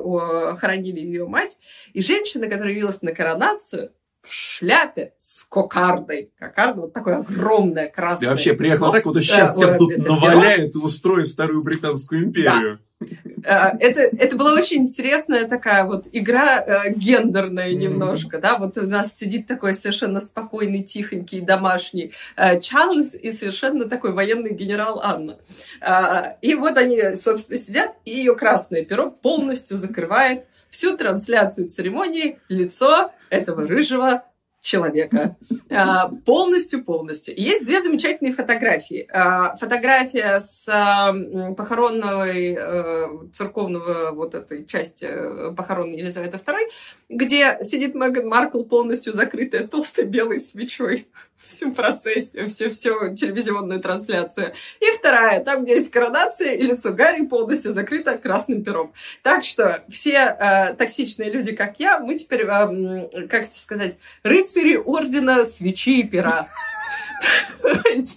хоронили 0.57 0.99
ее 0.99 1.27
мать, 1.27 1.57
и 1.93 2.01
женщина, 2.01 2.47
которая 2.47 2.73
явилась 2.73 3.01
на 3.01 3.13
коронацию 3.13 3.91
в 4.23 4.33
шляпе 4.33 5.13
с 5.17 5.43
кокардой. 5.43 6.31
Кокарда 6.39 6.81
вот 6.81 6.93
такое 6.93 7.17
огромное 7.17 7.89
красное. 7.89 8.27
Я 8.27 8.31
вообще 8.31 8.53
приехала 8.53 8.91
так, 8.91 9.05
вот 9.05 9.17
сейчас 9.17 9.55
всем 9.55 9.77
тут 9.77 9.97
наваляют 9.97 10.75
и 10.75 10.77
устроят 10.77 11.27
вторую 11.27 11.61
британскую 11.61 12.23
империю. 12.23 12.79
Э, 13.43 13.71
это, 13.79 14.01
это 14.01 14.37
была 14.37 14.53
очень 14.53 14.83
интересная 14.83 15.45
такая 15.45 15.83
вот 15.83 16.07
игра 16.13 16.63
э, 16.65 16.93
гендерная 16.93 17.73
немножко, 17.73 18.39
да, 18.39 18.57
вот 18.57 18.77
у 18.77 18.83
нас 18.83 19.17
сидит 19.17 19.45
такой 19.45 19.73
совершенно 19.73 20.21
спокойный, 20.21 20.83
тихонький, 20.83 21.41
домашний 21.41 22.13
э, 22.37 22.61
Чарльз 22.61 23.15
и 23.15 23.29
совершенно 23.31 23.89
такой 23.89 24.13
военный 24.13 24.53
генерал 24.53 25.01
Анна. 25.03 25.37
Э, 25.81 26.35
и 26.41 26.55
вот 26.55 26.77
они, 26.77 26.99
собственно, 27.21 27.59
сидят, 27.59 27.91
и 28.05 28.11
ее 28.11 28.35
красное 28.35 28.85
перо 28.85 29.09
полностью 29.11 29.75
закрывает 29.75 30.45
всю 30.73 30.97
трансляцию 30.97 31.69
церемонии 31.69 32.39
лицо 32.49 33.11
этого 33.29 33.67
рыжего 33.67 34.23
человека. 34.63 35.35
А, 35.69 36.07
полностью, 36.25 36.83
полностью. 36.83 37.35
есть 37.37 37.65
две 37.65 37.81
замечательные 37.81 38.33
фотографии. 38.33 39.05
А, 39.11 39.55
фотография 39.57 40.39
с 40.39 40.65
похоронного 41.55 42.25
э, 42.25 43.07
церковного 43.33 44.11
вот 44.11 44.35
этой 44.35 44.65
части 44.65 45.05
э, 45.09 45.51
похорон 45.55 45.91
Елизаветы 45.91 46.37
II, 46.37 46.55
где 47.09 47.59
сидит 47.63 47.93
Меган 47.93 48.27
Маркл 48.27 48.63
полностью 48.63 49.13
закрытая 49.13 49.67
толстой 49.67 50.05
белой 50.05 50.39
свечой 50.39 51.07
всю 51.37 51.73
процессию, 51.73 52.47
всю, 52.47 52.69
всю 52.71 53.13
телевизионную 53.15 53.81
трансляцию. 53.81 54.53
И 54.79 54.85
вторая, 54.97 55.43
там, 55.43 55.65
где 55.65 55.75
есть 55.75 55.91
коронация, 55.91 56.53
и 56.53 56.63
лицо 56.63 56.93
Гарри 56.93 57.25
полностью 57.25 57.73
закрыто 57.73 58.17
красным 58.17 58.63
пером. 58.63 58.93
Так 59.23 59.43
что 59.43 59.83
все 59.89 60.37
э, 60.39 60.73
токсичные 60.75 61.31
люди, 61.31 61.51
как 61.53 61.79
я, 61.79 61.99
мы 61.99 62.15
теперь, 62.15 62.43
э, 62.43 63.27
как 63.27 63.43
это 63.43 63.59
сказать, 63.59 63.97
рыцари 64.23 64.52
ордена 64.59 65.43
свечи 65.43 66.01
и 66.01 66.03
пера. 66.03 66.47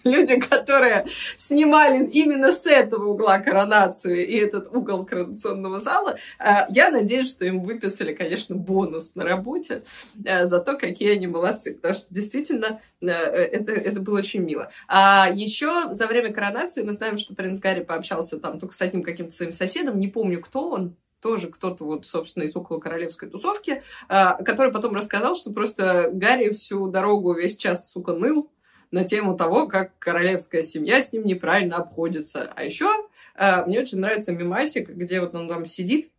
люди, 0.05 0.39
которые 0.41 1.07
снимали 1.37 2.07
именно 2.07 2.53
с 2.53 2.67
этого 2.67 3.11
угла 3.11 3.39
коронацию 3.39 4.27
и 4.27 4.37
этот 4.37 4.75
угол 4.75 5.05
коронационного 5.05 5.81
зала, 5.81 6.17
э, 6.39 6.67
я 6.69 6.91
надеюсь, 6.91 7.29
что 7.29 7.45
им 7.45 7.61
выписали, 7.61 8.15
конечно, 8.15 8.57
бонус 8.57 9.15
на 9.15 9.25
работе 9.25 9.85
э, 10.25 10.47
за 10.47 10.61
то, 10.61 10.75
какие 10.75 11.13
они 11.13 11.27
молодцы, 11.27 11.75
потому 11.75 11.95
что 11.95 12.07
действительно 12.11 12.81
э, 13.01 13.09
это, 13.09 13.73
это 13.73 14.01
было 14.01 14.19
очень 14.19 14.41
мило. 14.41 14.71
А 14.89 15.29
еще 15.33 15.93
за 15.93 16.07
время 16.07 16.33
коронации 16.33 16.83
мы 16.83 16.93
знаем, 16.93 17.19
что 17.19 17.35
принц 17.35 17.59
Гарри 17.59 17.83
пообщался 17.83 18.39
там 18.39 18.59
только 18.59 18.75
с 18.75 18.81
одним 18.81 19.03
каким-то 19.03 19.33
своим 19.33 19.53
соседом, 19.53 19.99
не 19.99 20.09
помню, 20.09 20.41
кто 20.41 20.71
он, 20.71 20.97
тоже 21.27 21.49
кто-то 21.49 21.85
вот, 21.85 22.07
собственно, 22.07 22.45
из 22.45 22.55
около 22.55 22.79
королевской 22.79 23.29
тусовки, 23.29 23.83
который 24.09 24.71
потом 24.73 24.95
рассказал, 24.95 25.35
что 25.35 25.51
просто 25.51 26.09
Гарри 26.13 26.51
всю 26.51 26.87
дорогу 26.87 27.33
весь 27.35 27.57
час, 27.57 27.91
сука, 27.91 28.13
ныл, 28.13 28.49
на 28.93 29.03
тему 29.03 29.37
того, 29.37 29.67
как 29.67 29.99
королевская 29.99 30.63
семья 30.63 31.03
с 31.03 31.13
ним 31.13 31.27
неправильно 31.27 31.79
обходится. 31.79 32.53
А 32.55 32.63
еще 32.63 32.89
э, 33.35 33.67
мне 33.67 33.81
очень 33.81 33.99
нравится 33.99 34.31
мимасик, 34.33 34.89
где 34.89 35.21
вот 35.21 35.35
он 35.35 35.49
там 35.49 35.67
сидит 35.67 36.13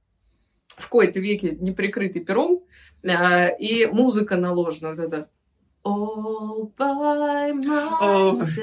в 0.67 0.89
кои-то 0.89 1.21
веке 1.21 1.51
неприкрытый 1.57 2.21
пером, 2.21 2.65
э, 3.01 3.57
и 3.59 3.85
музыка 3.85 4.35
наложена 4.35 4.89
вот 4.89 4.99
это 4.99 5.29
All 5.85 6.73
by 6.77 7.53
myself. 7.53 8.57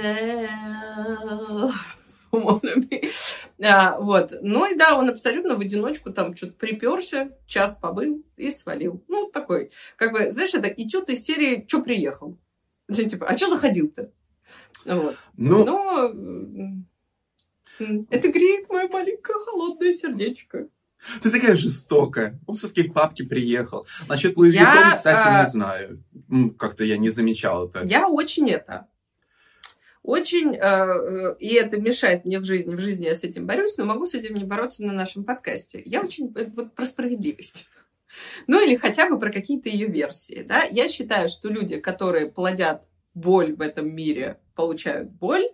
а, 3.63 3.99
вот. 3.99 4.33
Ну 4.43 4.71
и 4.71 4.77
да, 4.77 4.97
он 4.97 5.11
абсолютно 5.11 5.57
в 5.57 5.61
одиночку 5.61 6.13
там 6.13 6.37
что-то 6.37 6.53
приперся, 6.53 7.31
час 7.47 7.75
побыл 7.75 8.25
и 8.37 8.51
свалил. 8.51 9.03
Ну, 9.09 9.31
такой, 9.31 9.71
как 9.97 10.13
бы, 10.13 10.31
знаешь, 10.31 10.55
это 10.55 10.69
этюд 10.69 11.09
из 11.11 11.25
серии 11.25 11.65
«Чё 11.67 11.83
приехал?» 11.83 12.39
Типа, 12.93 13.27
а 13.27 13.37
что 13.37 13.49
заходил-то? 13.49 14.11
Вот. 14.85 15.17
Ну, 15.37 15.65
Но 15.65 16.09
это 18.11 18.29
греет 18.29 18.69
мое 18.69 18.89
маленькое 18.89 19.39
холодное 19.39 19.93
сердечко. 19.93 20.69
Ты 21.23 21.31
такая 21.31 21.55
жестокая. 21.55 22.41
Он 22.47 22.55
все-таки 22.55 22.85
к 22.85 22.95
папке 22.95 23.25
приехал. 23.25 23.87
Насчет 24.09 24.37
Луи 24.37 24.53
я, 24.53 24.93
кстати, 24.97 25.29
а... 25.29 25.45
не 25.45 25.51
знаю. 25.51 26.05
Как-то 26.59 26.85
я 26.85 26.97
не 26.97 27.11
замечал 27.11 27.69
это. 27.69 27.85
Я 27.85 28.09
очень 28.09 28.51
это. 28.51 28.89
Очень, 30.05 30.55
э, 30.55 31.35
и 31.41 31.55
это 31.55 31.81
мешает 31.81 32.27
мне 32.27 32.39
в 32.39 32.45
жизни. 32.45 32.75
В 32.75 32.79
жизни 32.79 33.07
я 33.07 33.15
с 33.15 33.25
этим 33.25 33.47
борюсь, 33.47 33.79
но 33.79 33.87
могу 33.87 34.05
с 34.05 34.13
этим 34.13 34.35
не 34.35 34.45
бороться 34.45 34.85
на 34.85 34.93
нашем 34.93 35.25
подкасте. 35.25 35.83
Я 35.87 36.03
очень 36.03 36.31
э, 36.37 36.45
вот 36.55 36.75
про 36.75 36.87
справедливость. 36.87 37.69
Ну 38.47 38.65
или 38.65 38.77
хотя 38.77 39.09
бы 39.09 39.19
про 39.19 39.33
какие-то 39.33 39.69
ее 39.69 39.89
версии. 39.89 40.45
Да? 40.47 40.63
Я 40.71 40.89
считаю, 40.89 41.29
что 41.29 41.49
люди, 41.49 41.81
которые 41.81 42.31
плодят 42.31 42.83
боль 43.13 43.57
в 43.57 43.61
этом 43.61 43.93
мире, 43.93 44.39
получают 44.55 45.11
боль, 45.11 45.49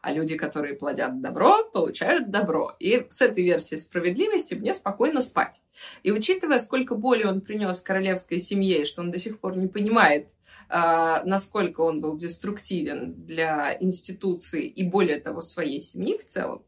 а 0.00 0.12
люди, 0.12 0.34
которые 0.34 0.74
плодят 0.74 1.20
добро, 1.20 1.64
получают 1.64 2.30
добро. 2.30 2.74
И 2.78 3.06
с 3.10 3.20
этой 3.20 3.44
версией 3.44 3.78
справедливости 3.78 4.54
мне 4.54 4.72
спокойно 4.72 5.20
спать. 5.20 5.60
И 6.02 6.10
учитывая, 6.10 6.60
сколько 6.60 6.94
боли 6.94 7.24
он 7.24 7.42
принес 7.42 7.82
королевской 7.82 8.38
семье, 8.38 8.82
и 8.82 8.84
что 8.86 9.02
он 9.02 9.10
до 9.10 9.18
сих 9.18 9.38
пор 9.38 9.58
не 9.58 9.66
понимает, 9.66 10.30
насколько 10.68 11.80
он 11.80 12.00
был 12.00 12.16
деструктивен 12.16 13.14
для 13.24 13.76
институции 13.80 14.66
и, 14.66 14.84
более 14.84 15.18
того, 15.20 15.40
своей 15.40 15.80
семьи 15.80 16.18
в 16.18 16.24
целом, 16.24 16.62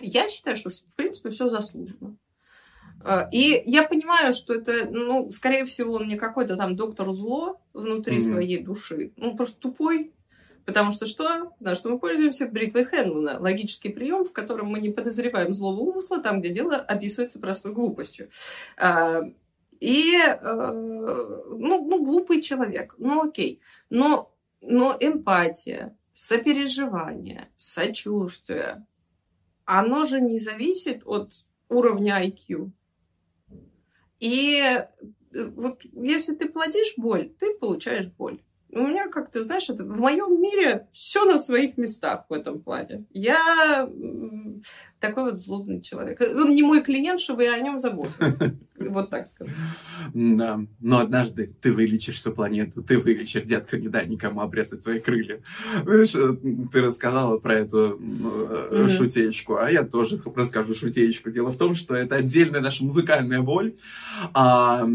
я 0.00 0.28
считаю, 0.28 0.56
что, 0.56 0.70
в 0.70 0.94
принципе, 0.96 1.30
все 1.30 1.48
заслужено. 1.48 2.16
А, 3.02 3.28
и 3.32 3.62
я 3.64 3.86
понимаю, 3.86 4.32
что 4.32 4.54
это, 4.54 4.88
ну, 4.90 5.30
скорее 5.30 5.64
всего, 5.64 5.94
он 5.94 6.06
не 6.06 6.16
какой-то 6.16 6.56
там 6.56 6.76
доктор 6.76 7.12
зло 7.12 7.60
внутри 7.72 8.18
mm-hmm. 8.18 8.28
своей 8.28 8.62
души. 8.62 9.12
Ну, 9.16 9.36
просто 9.36 9.58
тупой. 9.58 10.12
Потому 10.66 10.92
что 10.92 11.06
что? 11.06 11.52
Потому 11.58 11.76
что 11.76 11.88
мы 11.88 11.98
пользуемся 11.98 12.46
бритвой 12.46 12.84
Хенлона. 12.84 13.38
Логический 13.40 13.88
прием, 13.88 14.24
в 14.24 14.32
котором 14.32 14.68
мы 14.68 14.78
не 14.78 14.90
подозреваем 14.90 15.54
злого 15.54 15.80
умысла, 15.80 16.20
там, 16.20 16.40
где 16.40 16.50
дело 16.50 16.76
описывается 16.76 17.40
простой 17.40 17.72
глупостью. 17.72 18.28
И, 19.80 20.14
э, 20.16 20.72
ну, 20.72 21.88
ну, 21.88 22.04
глупый 22.04 22.42
человек. 22.42 22.94
Ну, 22.98 23.28
окей. 23.28 23.60
Но, 23.88 24.34
но 24.60 24.96
эмпатия, 25.00 25.96
сопереживание, 26.12 27.50
сочувствие, 27.56 28.86
оно 29.64 30.04
же 30.04 30.20
не 30.20 30.38
зависит 30.38 31.02
от 31.06 31.46
уровня 31.68 32.22
IQ. 32.22 32.70
И 34.18 34.60
э, 34.60 34.86
вот 35.32 35.80
если 35.92 36.34
ты 36.34 36.48
платишь 36.48 36.94
боль, 36.98 37.30
ты 37.38 37.54
получаешь 37.54 38.08
боль. 38.08 38.42
У 38.72 38.80
меня 38.80 39.08
как-то, 39.08 39.42
знаешь, 39.42 39.68
это, 39.68 39.84
в 39.84 39.98
моем 39.98 40.40
мире 40.40 40.88
все 40.92 41.24
на 41.24 41.38
своих 41.38 41.76
местах 41.76 42.24
в 42.28 42.32
этом 42.32 42.60
плане. 42.60 43.04
Я 43.12 43.88
такой 45.00 45.24
вот 45.24 45.40
злобный 45.40 45.80
человек. 45.80 46.20
Он 46.20 46.54
не 46.54 46.62
мой 46.62 46.82
клиент, 46.82 47.20
чтобы 47.20 47.44
я 47.44 47.54
о 47.54 47.60
нем 47.60 47.80
заботилась. 47.80 48.34
Вот 48.80 49.10
так 49.10 49.26
скажу. 49.26 49.50
Да, 50.14 50.58
но 50.80 51.00
однажды 51.00 51.54
ты 51.60 51.70
вылечишь 51.70 52.16
всю 52.16 52.32
планету, 52.32 52.82
ты 52.82 52.98
вылечишь, 52.98 53.42
детка, 53.42 53.78
не 53.78 53.88
дай 53.88 54.06
никому 54.06 54.40
обрезать 54.40 54.82
твои 54.82 54.98
крылья. 55.00 55.42
Видишь, 55.84 56.14
э, 56.14 56.34
ты 56.72 56.80
рассказала 56.80 57.36
про 57.36 57.56
эту 57.56 57.98
mm-hmm. 58.00 58.88
шутеечку, 58.88 59.56
а 59.56 59.70
я 59.70 59.82
тоже 59.82 60.18
расскажу 60.34 60.74
шутеечку. 60.74 61.30
Дело 61.30 61.50
в 61.50 61.58
том, 61.58 61.74
что 61.74 61.94
это 61.94 62.16
отдельная 62.16 62.62
наша 62.62 62.82
музыкальная 62.82 63.42
боль. 63.42 63.74
А, 64.32 64.88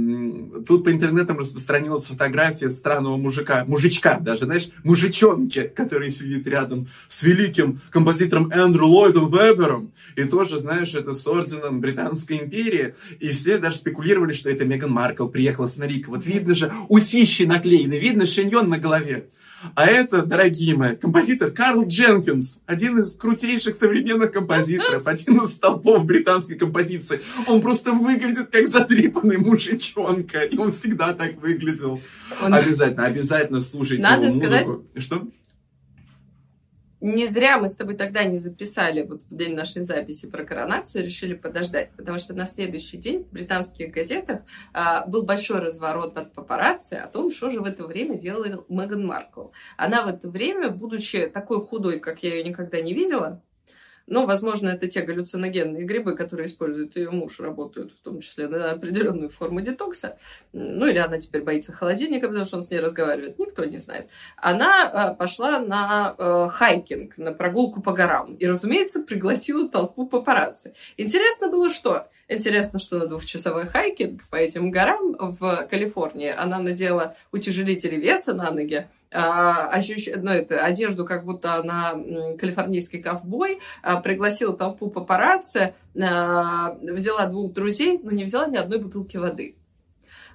тут 0.68 0.84
по 0.84 0.92
интернетам 0.92 1.38
распространилась 1.38 2.06
фотография 2.06 2.72
странного 2.72 3.18
мужика, 3.18 3.65
мужичка 3.68 4.20
даже, 4.20 4.46
знаешь, 4.46 4.70
мужичонки, 4.84 5.72
который 5.76 6.12
сидит 6.12 6.48
рядом 6.48 6.88
с 7.08 7.24
великим 7.24 7.82
композитором 7.90 8.52
Эндрю 8.52 8.86
Ллойдом 8.86 9.32
Вебером. 9.32 9.92
И 10.16 10.24
тоже, 10.24 10.60
знаешь, 10.60 10.94
это 10.96 11.14
с 11.14 11.26
орденом 11.28 11.82
Британской 11.82 12.38
империи. 12.38 12.96
И 13.20 13.30
все 13.30 13.58
даже 13.58 13.78
спекулировали, 13.78 14.34
что 14.34 14.50
это 14.50 14.66
Меган 14.66 14.92
Маркл 14.92 15.28
приехала 15.28 15.68
с 15.68 15.78
Нарика. 15.78 16.10
Вот 16.10 16.26
видно 16.26 16.56
же, 16.56 16.72
усищи 16.90 17.44
наклеены, 17.44 17.98
видно 17.98 18.26
шиньон 18.26 18.70
на 18.70 18.78
голове. 18.78 19.28
А 19.74 19.86
это, 19.88 20.22
дорогие 20.22 20.76
мои, 20.76 20.96
композитор 20.96 21.52
Карл 21.52 21.86
Дженкинс, 21.88 22.60
один 22.66 23.00
из 23.00 23.16
крутейших 23.16 23.76
современных 23.76 24.32
композиторов, 24.32 25.04
один 25.08 25.38
из 25.38 25.54
столпов 25.54 26.06
британской 26.06 26.56
композиции. 26.56 27.22
Он 27.48 27.62
просто 27.62 27.92
выглядит 27.92 28.50
как 28.52 28.68
затрепанный 28.68 29.38
мужичонка, 29.38 30.44
и 30.44 30.58
он 30.58 30.72
всегда 30.72 31.14
так 31.14 31.42
выглядел. 31.42 32.02
Он... 32.42 32.54
Обязательно, 32.54 33.06
обязательно 33.06 33.62
слушайте 33.62 34.04
Надо 34.04 34.28
его 34.28 34.36
сказать, 34.36 34.68
Что? 34.98 35.28
Не 37.02 37.28
зря 37.28 37.58
мы 37.58 37.68
с 37.68 37.76
тобой 37.76 37.96
тогда 37.96 38.24
не 38.24 38.38
записали 38.38 39.02
вот 39.04 39.24
в 39.24 39.36
день 39.36 39.56
нашей 39.56 39.84
записи 39.84 40.28
про 40.28 40.44
коронацию, 40.44 41.04
решили 41.04 41.34
подождать, 41.34 41.92
потому 41.96 42.20
что 42.20 42.34
на 42.34 42.46
следующий 42.46 42.98
день 42.98 43.24
в 43.24 43.32
британских 43.32 43.92
газетах 43.92 44.42
а, 44.74 45.06
был 45.06 45.24
большой 45.24 45.60
разворот 45.60 46.18
от 46.18 46.34
папарацци 46.34 46.94
о 46.94 47.08
том, 47.08 47.32
что 47.32 47.50
же 47.50 47.60
в 47.60 47.66
это 47.66 47.86
время 47.86 48.18
делала 48.18 48.66
Меган 48.70 49.06
Маркл. 49.06 49.48
Она 49.78 50.04
в 50.04 50.08
это 50.08 50.30
время, 50.30 50.70
будучи 50.70 51.28
такой 51.28 51.62
худой, 51.62 52.00
как 52.00 52.24
я 52.24 52.36
ее 52.36 52.44
никогда 52.44 52.82
не 52.82 52.94
видела, 52.94 53.42
но, 54.08 54.26
возможно, 54.26 54.70
это 54.70 54.88
те 54.88 55.02
галлюциногенные 55.02 55.84
грибы, 55.84 56.16
которые 56.16 56.48
использует 56.48 56.96
ее 56.96 57.10
муж, 57.10 57.40
работают 57.40 57.92
в 57.92 58.00
том 58.00 58.20
числе 58.20 58.48
на 58.48 58.72
определенную 58.72 59.30
форму 59.30 59.62
детокса. 59.62 60.18
Ну, 60.54 60.86
или 60.86 60.98
она 60.98 61.18
теперь 61.18 61.42
боится 61.42 61.74
холодильника, 61.74 62.28
потому 62.28 62.46
что 62.46 62.58
он 62.58 62.64
с 62.64 62.70
ней 62.70 62.80
разговаривает. 62.80 63.40
Никто 63.40 63.66
не 63.66 63.80
знает. 63.80 64.08
Она 64.38 65.12
э, 65.12 65.16
пошла 65.16 65.60
на 65.60 66.16
э, 66.18 66.48
хайкинг, 66.52 67.18
на 67.18 67.34
прогулку 67.34 67.82
по 67.82 67.94
горам. 67.94 68.36
И, 68.36 68.46
разумеется, 68.46 69.02
пригласила 69.02 69.68
толпу 69.68 70.06
папарацци. 70.06 70.74
Интересно 70.98 71.48
было 71.48 71.70
что? 71.70 72.08
Интересно, 72.28 72.80
что 72.80 72.98
на 73.00 73.08
двухчасовой 73.08 73.68
хайкинг 73.68 74.28
по 74.30 74.36
этим 74.36 74.72
горам 74.72 75.16
в 75.20 75.68
Калифорнии 75.70 76.34
она 76.36 76.60
надела 76.60 77.16
утяжелители 77.32 77.96
веса 77.96 78.34
на 78.34 78.52
ноги, 78.52 78.88
ощущ... 79.16 80.10
ну, 80.16 80.32
это, 80.32 80.64
одежду, 80.64 81.06
как 81.06 81.26
будто 81.26 81.56
она 81.56 81.94
калифорнийский 82.38 83.02
ковбой, 83.02 83.60
а, 83.82 84.02
пригласила 84.02 84.56
толпу 84.56 84.90
папарацци, 84.90 85.74
а, 86.00 86.78
взяла 86.82 87.26
двух 87.28 87.54
друзей, 87.54 88.00
но 88.04 88.12
не 88.12 88.26
взяла 88.26 88.48
ни 88.48 88.58
одной 88.58 88.80
бутылки 88.80 89.18
воды. 89.18 89.56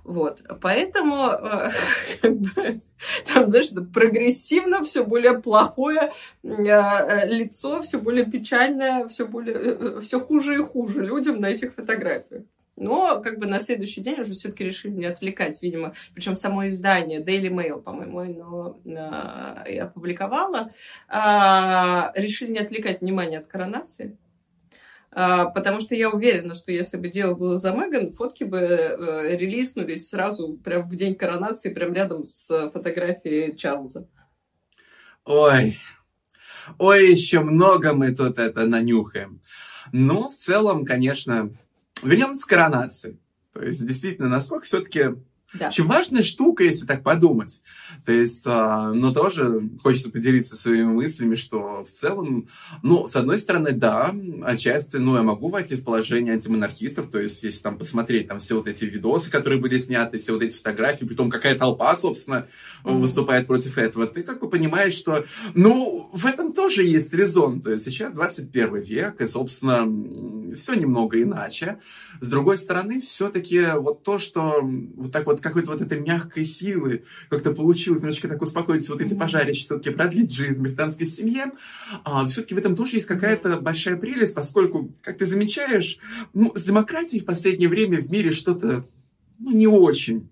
Вот, 0.03 0.43
поэтому 0.63 1.29
бы, 2.23 2.81
там, 3.27 3.49
знаешь, 3.49 3.71
прогрессивно, 3.93 4.83
все 4.83 5.05
более 5.05 5.39
плохое 5.39 6.13
лицо, 6.43 7.83
все 7.83 7.99
более 7.99 8.25
печальное, 8.25 9.07
все 9.09 9.27
более, 9.27 9.57
э, 9.57 9.77
э, 9.79 10.01
все 10.01 10.21
хуже 10.21 10.55
и 10.55 10.59
хуже 10.59 11.03
людям 11.03 11.41
на 11.41 11.51
этих 11.51 11.75
фотографиях. 11.75 12.45
Но 12.81 13.21
как 13.21 13.39
бы 13.39 13.47
на 13.47 13.61
следующий 13.61 14.01
день 14.01 14.21
уже 14.21 14.33
все-таки 14.33 14.65
решили 14.65 14.93
не 14.93 15.05
отвлекать, 15.05 15.61
видимо, 15.61 15.95
причем 16.15 16.37
само 16.37 16.67
издание 16.67 17.21
Daily 17.21 17.51
Mail, 17.51 17.83
по-моему, 17.83 18.19
оно 18.21 18.81
э, 18.87 19.79
опубликовало, 19.79 20.71
э, 21.09 22.21
решили 22.21 22.53
не 22.53 22.59
отвлекать 22.59 23.03
внимание 23.03 23.41
от 23.41 23.49
коронации. 23.49 24.17
Э, 25.13 25.45
потому 25.55 25.81
что 25.83 25.95
я 25.95 26.09
уверена, 26.09 26.55
что 26.55 26.73
если 26.73 26.97
бы 26.97 27.09
дело 27.09 27.35
было 27.35 27.59
за 27.59 27.73
Меган, 27.73 28.15
фотки 28.15 28.45
бы 28.45 28.59
э, 28.59 29.37
релизнулись 29.37 30.09
сразу 30.09 30.55
прям 30.65 30.89
в 30.89 30.97
день 30.97 31.15
коронации, 31.15 31.69
прям 31.69 31.93
рядом 31.93 32.25
с 32.25 32.71
фотографией 32.71 33.59
Чарльза. 33.59 34.09
Ой, 35.27 35.77
ой, 36.79 37.11
еще 37.11 37.41
много 37.41 37.93
мы 37.93 38.15
тут 38.15 38.39
это 38.39 38.65
нанюхаем. 38.65 39.43
Но 39.93 40.31
в 40.31 40.35
целом, 40.35 40.87
конечно, 40.87 41.51
вернемся 42.03 42.47
к 42.47 42.51
коронации. 42.51 43.19
То 43.53 43.63
есть, 43.63 43.87
действительно, 43.87 44.29
насколько 44.29 44.65
все-таки 44.65 45.17
да. 45.53 45.69
Очень 45.69 45.87
важная 45.87 46.23
штука, 46.23 46.63
если 46.63 46.87
так 46.87 47.03
подумать. 47.03 47.63
То 48.07 48.13
есть, 48.13 48.45
а, 48.47 48.93
но 48.93 49.13
тоже 49.13 49.69
хочется 49.83 50.11
поделиться 50.11 50.57
своими 50.57 50.85
мыслями, 50.85 51.35
что 51.35 51.85
в 51.85 51.91
целом, 51.91 52.49
ну, 52.83 53.09
с 53.09 53.17
одной 53.17 53.41
стороны, 53.41 53.73
да, 53.73 54.15
отчасти, 54.43 54.99
ну, 54.99 55.17
я 55.17 55.23
могу 55.23 55.49
войти 55.49 55.75
в 55.75 55.83
положение 55.83 56.35
антимонархистов, 56.35 57.11
то 57.11 57.19
есть, 57.19 57.43
если 57.43 57.63
там 57.63 57.79
посмотреть 57.79 58.29
там 58.29 58.39
все 58.39 58.57
вот 58.57 58.69
эти 58.69 58.85
видосы, 58.85 59.31
которые 59.31 59.61
были 59.61 59.79
сняты, 59.79 60.19
все 60.19 60.35
вот 60.35 60.43
эти 60.43 60.57
фотографии, 60.57 61.05
при 61.05 61.15
том, 61.15 61.31
какая 61.31 61.57
толпа, 61.57 61.97
собственно, 61.97 62.47
mm-hmm. 62.85 62.99
выступает 62.99 63.49
против 63.49 63.77
этого, 63.77 64.07
ты 64.07 64.23
как 64.23 64.41
бы 64.41 64.49
понимаешь, 64.49 64.95
что, 64.95 65.25
ну, 65.55 66.09
в 66.13 66.27
этом 66.27 66.53
тоже 66.53 66.85
есть 66.85 67.13
резон. 67.13 67.61
То 67.61 67.73
есть, 67.73 67.87
сейчас 67.87 68.13
21 68.13 68.77
век, 68.83 69.21
и, 69.21 69.27
собственно, 69.27 69.85
все 70.55 70.75
немного 70.75 71.21
иначе. 71.21 71.79
С 72.21 72.29
другой 72.29 72.59
стороны, 72.59 73.01
все-таки 73.01 73.61
вот 73.75 74.05
то, 74.05 74.19
что 74.19 74.61
вот 74.63 75.11
так 75.11 75.27
вот 75.27 75.40
какой-то 75.41 75.73
вот 75.73 75.81
этой 75.81 76.01
мягкой 76.01 76.45
силы 76.45 77.05
как-то 77.29 77.53
получилось 77.53 78.01
немножечко 78.01 78.29
так 78.29 78.43
успокоить 78.43 78.89
вот 78.89 79.01
эти 79.01 79.15
пожарища, 79.15 79.65
все-таки 79.65 79.91
продлить 79.91 80.33
жизнь 80.33 80.61
британской 80.61 81.07
семье, 81.07 81.53
а, 82.05 82.27
все-таки 82.27 82.55
в 82.55 82.59
этом 82.59 82.77
тоже 82.77 82.97
есть 82.97 83.07
какая-то 83.07 83.61
большая 83.61 83.97
прелесть, 83.97 84.35
поскольку, 84.35 84.93
как 85.03 85.19
ты 85.19 85.27
замечаешь, 85.27 85.99
ну, 86.35 86.53
с 86.55 86.65
демократией 86.65 87.23
в 87.23 87.27
последнее 87.27 87.69
время 87.69 88.01
в 88.01 88.11
мире 88.11 88.31
что-то 88.31 88.87
ну, 89.39 89.53
не 89.53 89.67
очень. 89.67 90.29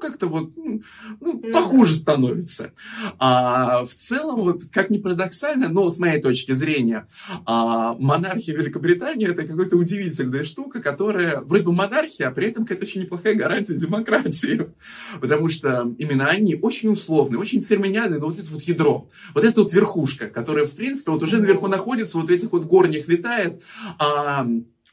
Как-то 0.00 0.26
вот 0.26 0.56
ну, 0.56 0.71
ну, 1.20 1.38
похуже 1.38 1.94
становится. 1.94 2.72
А 3.18 3.84
в 3.84 3.90
целом, 3.90 4.42
вот 4.42 4.62
как 4.70 4.90
ни 4.90 4.98
парадоксально, 4.98 5.68
но 5.68 5.90
с 5.90 5.98
моей 5.98 6.20
точки 6.20 6.52
зрения, 6.52 7.06
а, 7.46 7.94
монархия 7.94 8.54
Великобритании 8.56 9.28
это 9.28 9.44
какая-то 9.44 9.76
удивительная 9.76 10.44
штука, 10.44 10.80
которая 10.80 11.40
вроде 11.40 11.64
бы 11.64 11.72
монархия, 11.72 12.28
а 12.28 12.30
при 12.30 12.48
этом 12.48 12.64
какая-то 12.64 12.84
очень 12.84 13.02
неплохая 13.02 13.34
гарантия 13.34 13.74
демократии. 13.74 14.68
Потому 15.20 15.48
что 15.48 15.94
именно 15.98 16.26
они 16.28 16.54
очень 16.54 16.90
условные, 16.90 17.38
очень 17.38 17.62
церемониальные, 17.62 18.20
но 18.20 18.26
вот 18.26 18.38
это 18.38 18.50
вот 18.50 18.62
ядро, 18.62 19.08
вот 19.34 19.44
это 19.44 19.62
вот 19.62 19.72
верхушка, 19.72 20.28
которая, 20.28 20.64
в 20.64 20.72
принципе, 20.72 21.10
вот 21.10 21.22
уже 21.22 21.38
наверху 21.38 21.66
находится, 21.68 22.18
вот 22.18 22.28
в 22.28 22.32
этих 22.32 22.52
вот 22.52 22.64
горних 22.64 23.08
витает, 23.08 23.62
а 23.98 24.46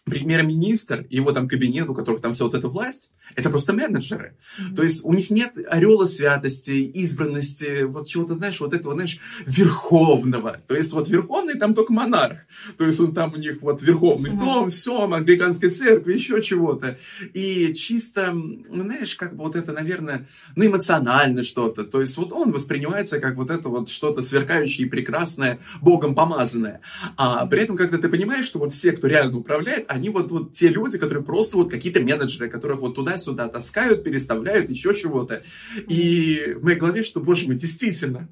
премьер-министр 0.10 1.06
и 1.10 1.18
его 1.18 1.32
там 1.32 1.48
кабинет, 1.48 1.90
у 1.90 1.94
которых 1.94 2.22
там 2.22 2.34
вся 2.34 2.46
вот 2.46 2.54
эта 2.54 2.68
власть, 2.68 3.12
это 3.36 3.50
просто 3.50 3.74
менеджеры. 3.74 4.36
Mm-hmm. 4.60 4.76
То 4.76 4.84
есть 4.84 5.06
у 5.06 5.14
них 5.14 5.30
нет 5.30 5.54
ореола 5.70 6.06
святости, 6.06 6.72
избранности, 6.72 7.84
вот 7.84 8.08
чего-то, 8.08 8.36
знаешь, 8.36 8.60
вот 8.60 8.74
этого, 8.74 8.94
знаешь, 8.94 9.20
верховного. 9.46 10.62
То 10.68 10.76
есть 10.76 10.94
вот 10.94 11.10
верховный 11.10 11.56
там 11.56 11.74
только 11.74 11.94
монарх. 11.94 12.40
То 12.78 12.86
есть 12.86 13.00
он 13.00 13.14
там 13.14 13.34
у 13.34 13.38
них 13.38 13.62
вот 13.62 13.82
верховный 13.82 14.32
mm-hmm. 14.32 14.36
в 14.36 14.40
том, 14.40 14.70
всем, 14.70 15.14
англиканской 15.14 15.70
церкви, 15.70 16.14
еще 16.14 16.42
чего-то. 16.42 16.98
И 17.34 17.74
чисто, 17.74 18.36
знаешь, 18.70 19.16
как 19.16 19.36
бы 19.36 19.44
вот 19.44 19.56
это, 19.56 19.74
наверное, 19.74 20.28
ну, 20.56 20.66
эмоционально 20.66 21.44
что-то. 21.44 21.84
То 21.84 22.02
есть 22.02 22.18
вот 22.18 22.32
он 22.32 22.52
воспринимается 22.52 23.20
как 23.20 23.36
вот 23.36 23.52
это 23.52 23.70
вот 23.70 23.90
что-то 23.90 24.22
сверкающее 24.22 24.88
и 24.88 24.90
прекрасное, 24.90 25.60
Богом 25.82 26.16
помазанное. 26.16 26.82
А 27.18 27.46
при 27.46 27.62
этом, 27.62 27.78
когда 27.78 27.98
ты 27.98 28.10
понимаешь, 28.10 28.46
что 28.46 28.60
вот 28.60 28.74
все, 28.74 28.92
кто 28.92 29.08
реально 29.08 29.38
управляет, 29.38 29.86
они 29.88 29.99
вот, 30.08 30.32
вот 30.32 30.54
те 30.54 30.70
люди, 30.70 30.98
которые 30.98 31.26
просто 31.26 31.58
вот 31.58 31.70
какие-то 31.70 32.02
менеджеры, 32.02 32.50
которых 32.50 32.80
вот 32.80 32.96
туда 32.96 33.18
сюда 33.18 33.50
таскают, 33.50 34.06
переставляют, 34.06 34.70
еще 34.70 34.94
чего-то. 34.96 35.44
И 35.90 36.56
в 36.56 36.64
моей 36.64 36.78
голове, 36.78 37.04
что, 37.04 37.20
боже 37.20 37.48
мой, 37.48 37.58
действительно, 37.58 38.30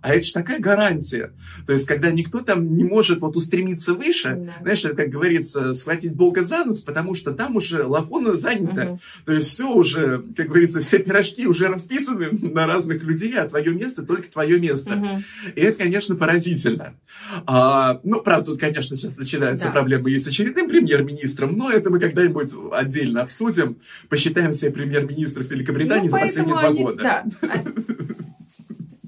а 0.00 0.14
это 0.14 0.26
же 0.26 0.32
такая 0.32 0.60
гарантия. 0.60 1.32
То 1.66 1.72
есть, 1.72 1.86
когда 1.86 2.10
никто 2.10 2.40
там 2.40 2.76
не 2.76 2.84
может 2.84 3.20
вот 3.20 3.36
устремиться 3.36 3.94
выше, 3.94 4.36
да. 4.36 4.54
знаешь, 4.62 4.82
как 4.82 5.08
говорится, 5.08 5.74
схватить 5.74 6.14
Бога 6.14 6.44
за 6.44 6.64
нос, 6.64 6.82
потому 6.82 7.14
что 7.14 7.32
там 7.32 7.56
уже 7.56 7.84
лакуна 7.84 8.36
занята. 8.36 8.92
Угу. 8.92 9.00
То 9.26 9.32
есть, 9.32 9.48
все 9.48 9.72
уже, 9.72 10.22
как 10.36 10.48
говорится, 10.48 10.80
все 10.80 10.98
пирожки 10.98 11.46
уже 11.46 11.68
расписаны 11.68 12.28
на 12.32 12.66
разных 12.66 13.02
людей, 13.02 13.36
а 13.38 13.48
твое 13.48 13.72
место 13.72 14.02
только 14.02 14.30
твое 14.30 14.58
место. 14.60 14.94
Угу. 14.94 15.22
И 15.56 15.60
это, 15.60 15.78
конечно, 15.78 16.14
поразительно. 16.14 16.94
А, 17.46 18.00
ну, 18.04 18.20
правда, 18.20 18.52
тут, 18.52 18.60
конечно, 18.60 18.96
сейчас 18.96 19.16
начинаются 19.16 19.66
да. 19.66 19.72
проблемы 19.72 20.10
и 20.10 20.18
с 20.18 20.26
очередным 20.26 20.68
премьер-министром, 20.68 21.56
но 21.56 21.70
это 21.70 21.90
мы 21.90 21.98
когда-нибудь 21.98 22.52
отдельно 22.72 23.22
обсудим. 23.22 23.78
Посчитаем 24.08 24.52
все 24.52 24.70
премьер-министров 24.70 25.50
Великобритании 25.50 26.08
ну, 26.08 26.12
за 26.12 26.18
последние 26.18 26.56
два 26.56 26.68
они, 26.68 26.82
года. 26.82 27.02
Да. 27.02 27.24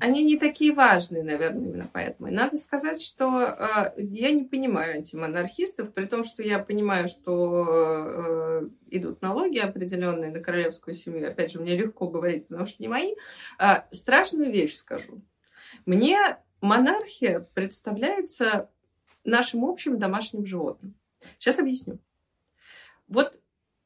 они 0.00 0.24
не 0.24 0.38
такие 0.38 0.72
важные, 0.72 1.22
наверное, 1.22 1.62
именно 1.62 1.90
поэтому. 1.92 2.28
И 2.28 2.32
надо 2.32 2.56
сказать, 2.56 3.02
что 3.02 3.40
э, 3.40 3.92
я 3.98 4.30
не 4.32 4.44
понимаю 4.44 4.96
антимонархистов, 4.96 5.92
при 5.92 6.06
том, 6.06 6.24
что 6.24 6.42
я 6.42 6.58
понимаю, 6.58 7.08
что 7.08 7.66
э, 7.68 8.68
идут 8.90 9.20
налоги 9.22 9.58
определенные 9.58 10.30
на 10.30 10.40
королевскую 10.40 10.94
семью. 10.94 11.28
Опять 11.28 11.52
же, 11.52 11.60
мне 11.60 11.76
легко 11.76 12.08
говорить, 12.08 12.48
потому 12.48 12.66
что 12.66 12.82
не 12.82 12.88
мои. 12.88 13.14
Э, 13.58 13.82
страшную 13.90 14.50
вещь 14.50 14.74
скажу. 14.74 15.22
Мне 15.86 16.18
монархия 16.60 17.40
представляется 17.54 18.70
нашим 19.24 19.64
общим 19.64 19.98
домашним 19.98 20.46
животным. 20.46 20.94
Сейчас 21.38 21.58
объясню. 21.58 21.98
Вот 23.06 23.38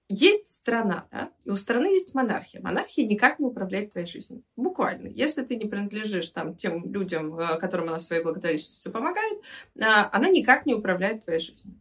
есть 0.08 0.50
страна, 0.50 1.06
да, 1.10 1.30
и 1.44 1.50
у 1.50 1.56
страны 1.56 1.86
есть 1.86 2.14
монархия. 2.14 2.60
Монархия 2.60 3.06
никак 3.06 3.38
не 3.38 3.46
управляет 3.46 3.92
твоей 3.92 4.06
жизнью. 4.06 4.42
Буквально. 4.54 5.08
Если 5.08 5.42
ты 5.42 5.56
не 5.56 5.66
принадлежишь 5.66 6.28
там, 6.28 6.54
тем 6.54 6.92
людям, 6.92 7.38
э, 7.38 7.58
которым 7.58 7.88
она 7.88 8.00
своей 8.00 8.22
благотворительностью 8.22 8.92
помогает, 8.92 9.40
э, 9.76 9.82
она 9.84 10.28
никак 10.28 10.66
не 10.66 10.74
управляет 10.74 11.24
твоей 11.24 11.40
жизнью. 11.40 11.80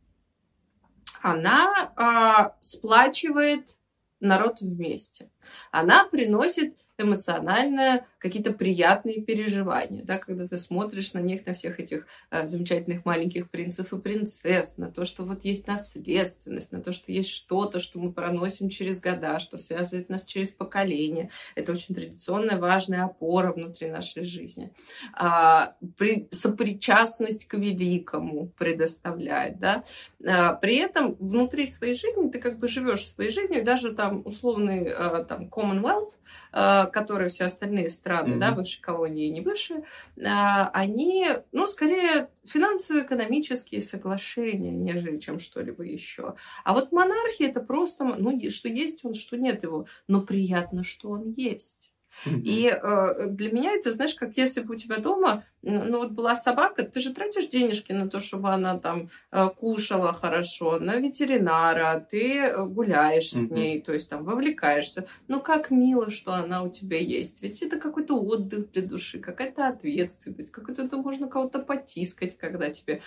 Она 1.21 1.93
а, 1.95 2.57
сплачивает 2.59 3.79
народ 4.19 4.59
вместе. 4.59 5.29
Она 5.71 6.05
приносит 6.05 6.82
эмоционально 6.97 8.05
какие-то 8.19 8.53
приятные 8.53 9.21
переживания, 9.21 10.03
да, 10.03 10.17
когда 10.17 10.47
ты 10.47 10.57
смотришь 10.57 11.13
на 11.13 11.19
них, 11.19 11.45
на 11.45 11.53
всех 11.53 11.79
этих 11.79 12.05
э, 12.29 12.47
замечательных 12.47 13.03
маленьких 13.03 13.49
принцев 13.49 13.91
и 13.93 13.99
принцесс, 13.99 14.77
на 14.77 14.91
то, 14.91 15.05
что 15.05 15.23
вот 15.23 15.43
есть 15.43 15.67
наследственность, 15.67 16.71
на 16.71 16.81
то, 16.81 16.93
что 16.93 17.11
есть 17.11 17.29
что-то, 17.29 17.79
что 17.79 17.99
мы 17.99 18.13
проносим 18.13 18.69
через 18.69 19.01
года, 19.01 19.39
что 19.39 19.57
связывает 19.57 20.09
нас 20.09 20.23
через 20.23 20.51
поколения. 20.51 21.31
Это 21.55 21.71
очень 21.71 21.95
традиционная, 21.95 22.57
важная 22.57 23.03
опора 23.05 23.51
внутри 23.51 23.89
нашей 23.89 24.23
жизни. 24.23 24.71
А, 25.13 25.75
при, 25.97 26.27
сопричастность 26.31 27.47
к 27.47 27.55
великому 27.55 28.49
предоставляет, 28.57 29.59
да. 29.59 29.83
А, 30.25 30.53
при 30.53 30.77
этом 30.77 31.15
внутри 31.15 31.67
своей 31.67 31.95
жизни 31.95 32.29
ты 32.29 32.39
как 32.39 32.59
бы 32.59 32.67
живешь 32.67 33.07
своей 33.07 33.31
жизнью, 33.31 33.65
даже 33.65 33.93
там 33.93 34.21
условный 34.25 34.91
а, 34.93 35.23
там 35.23 35.47
Commonwealth, 35.47 36.11
а, 36.51 36.82
которые 36.87 37.29
все 37.29 37.45
остальные 37.45 37.89
страны, 37.89 38.33
mm-hmm. 38.33 38.39
да, 38.39 38.51
бывшие 38.51 38.81
колонии 38.81 39.27
и 39.27 39.31
не 39.31 39.41
бывшие, 39.41 39.83
а, 40.25 40.69
они, 40.73 41.27
ну, 41.51 41.67
скорее 41.67 42.29
финансово-экономические 42.45 43.81
соглашения, 43.81 44.71
нежели 44.71 45.19
чем 45.19 45.39
что-либо 45.39 45.83
еще. 45.83 46.35
А 46.63 46.73
вот 46.73 46.91
монархия 46.91 47.49
это 47.49 47.59
просто, 47.59 48.03
ну, 48.03 48.39
что 48.49 48.69
есть 48.69 49.03
он, 49.03 49.13
что 49.13 49.37
нет 49.37 49.63
его, 49.63 49.87
но 50.07 50.21
приятно, 50.21 50.83
что 50.83 51.09
он 51.09 51.33
есть. 51.37 51.93
И 52.25 52.67
э, 52.67 53.27
для 53.27 53.51
меня 53.51 53.71
это, 53.71 53.91
знаешь, 53.91 54.13
как 54.13 54.37
если 54.37 54.61
бы 54.61 54.75
у 54.75 54.77
тебя 54.77 54.97
дома, 54.97 55.45
ну 55.63 55.99
вот 55.99 56.11
была 56.11 56.35
собака, 56.35 56.83
ты 56.83 56.99
же 56.99 57.13
тратишь 57.13 57.47
денежки 57.47 57.93
на 57.93 58.09
то, 58.09 58.19
чтобы 58.19 58.49
она 58.49 58.77
там 58.77 59.09
э, 59.31 59.47
кушала 59.57 60.13
хорошо, 60.13 60.77
на 60.79 60.97
ветеринара, 60.97 62.05
ты 62.09 62.39
э, 62.39 62.65
гуляешь 62.65 63.31
с 63.31 63.49
ней, 63.49 63.81
то 63.81 63.93
есть 63.93 64.09
там 64.09 64.25
вовлекаешься. 64.25 65.07
Ну 65.29 65.39
как 65.39 65.71
мило, 65.71 66.11
что 66.11 66.33
она 66.33 66.63
у 66.63 66.69
тебя 66.69 66.99
есть. 66.99 67.41
Ведь 67.41 67.61
это 67.61 67.79
какой-то 67.79 68.19
отдых 68.19 68.71
для 68.71 68.81
души, 68.81 69.19
какая-то 69.19 69.67
ответственность, 69.67 70.51
какой-то 70.51 70.83
это 70.83 70.97
можно 70.97 71.29
кого-то 71.29 71.59
потискать, 71.59 72.37
когда 72.37 72.69
тебе 72.69 73.01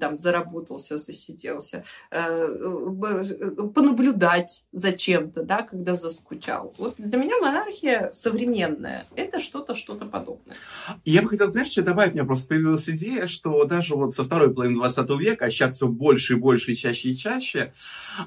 там 0.00 0.18
заработался, 0.18 0.98
засиделся, 0.98 1.84
э, 2.10 2.46
понаблюдать 3.72 4.64
за 4.72 4.92
чем-то, 4.92 5.44
да, 5.44 5.62
когда 5.62 5.94
заскучал. 5.94 6.74
Вот 6.76 6.96
для 6.98 7.18
меня 7.18 7.38
монархия 7.40 8.10
современная. 8.12 9.04
Это 9.14 9.40
что-то, 9.40 9.76
что-то 9.76 10.06
подобное. 10.06 10.56
Я 11.04 11.22
бы 11.22 11.28
хотел, 11.28 11.48
знаешь, 11.48 11.70
что 11.70 11.82
добавить? 11.82 11.99
У 12.08 12.12
меня 12.12 12.24
просто 12.24 12.48
появилась 12.48 12.88
идея, 12.88 13.26
что 13.26 13.64
даже 13.64 13.94
вот 13.94 14.14
со 14.14 14.24
второй 14.24 14.52
половины 14.52 14.76
20 14.76 15.10
века, 15.20 15.46
а 15.46 15.50
сейчас 15.50 15.74
все 15.74 15.88
больше 15.88 16.34
и 16.34 16.36
больше, 16.36 16.72
и 16.72 16.76
чаще 16.76 17.10
и 17.10 17.16
чаще, 17.16 17.72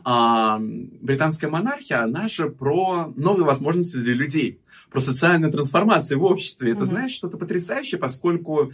а, 0.04 0.60
британская 0.60 1.50
монархия, 1.50 2.04
она 2.04 2.28
же 2.28 2.50
про 2.50 3.14
новые 3.16 3.46
возможности 3.46 3.98
для 3.98 4.14
людей, 4.14 4.62
про 4.92 5.00
социальную 5.00 5.52
трансформацию 5.52 6.20
в 6.20 6.24
обществе. 6.24 6.72
Это, 6.72 6.82
угу. 6.84 6.90
знаешь, 6.90 7.12
что-то 7.12 7.38
потрясающее, 7.38 8.00
поскольку 8.00 8.74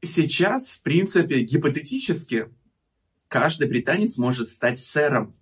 сейчас, 0.00 0.70
в 0.70 0.82
принципе, 0.82 1.40
гипотетически, 1.40 2.48
каждый 3.28 3.68
британец 3.68 4.18
может 4.18 4.48
стать 4.48 4.78
сэром, 4.78 5.34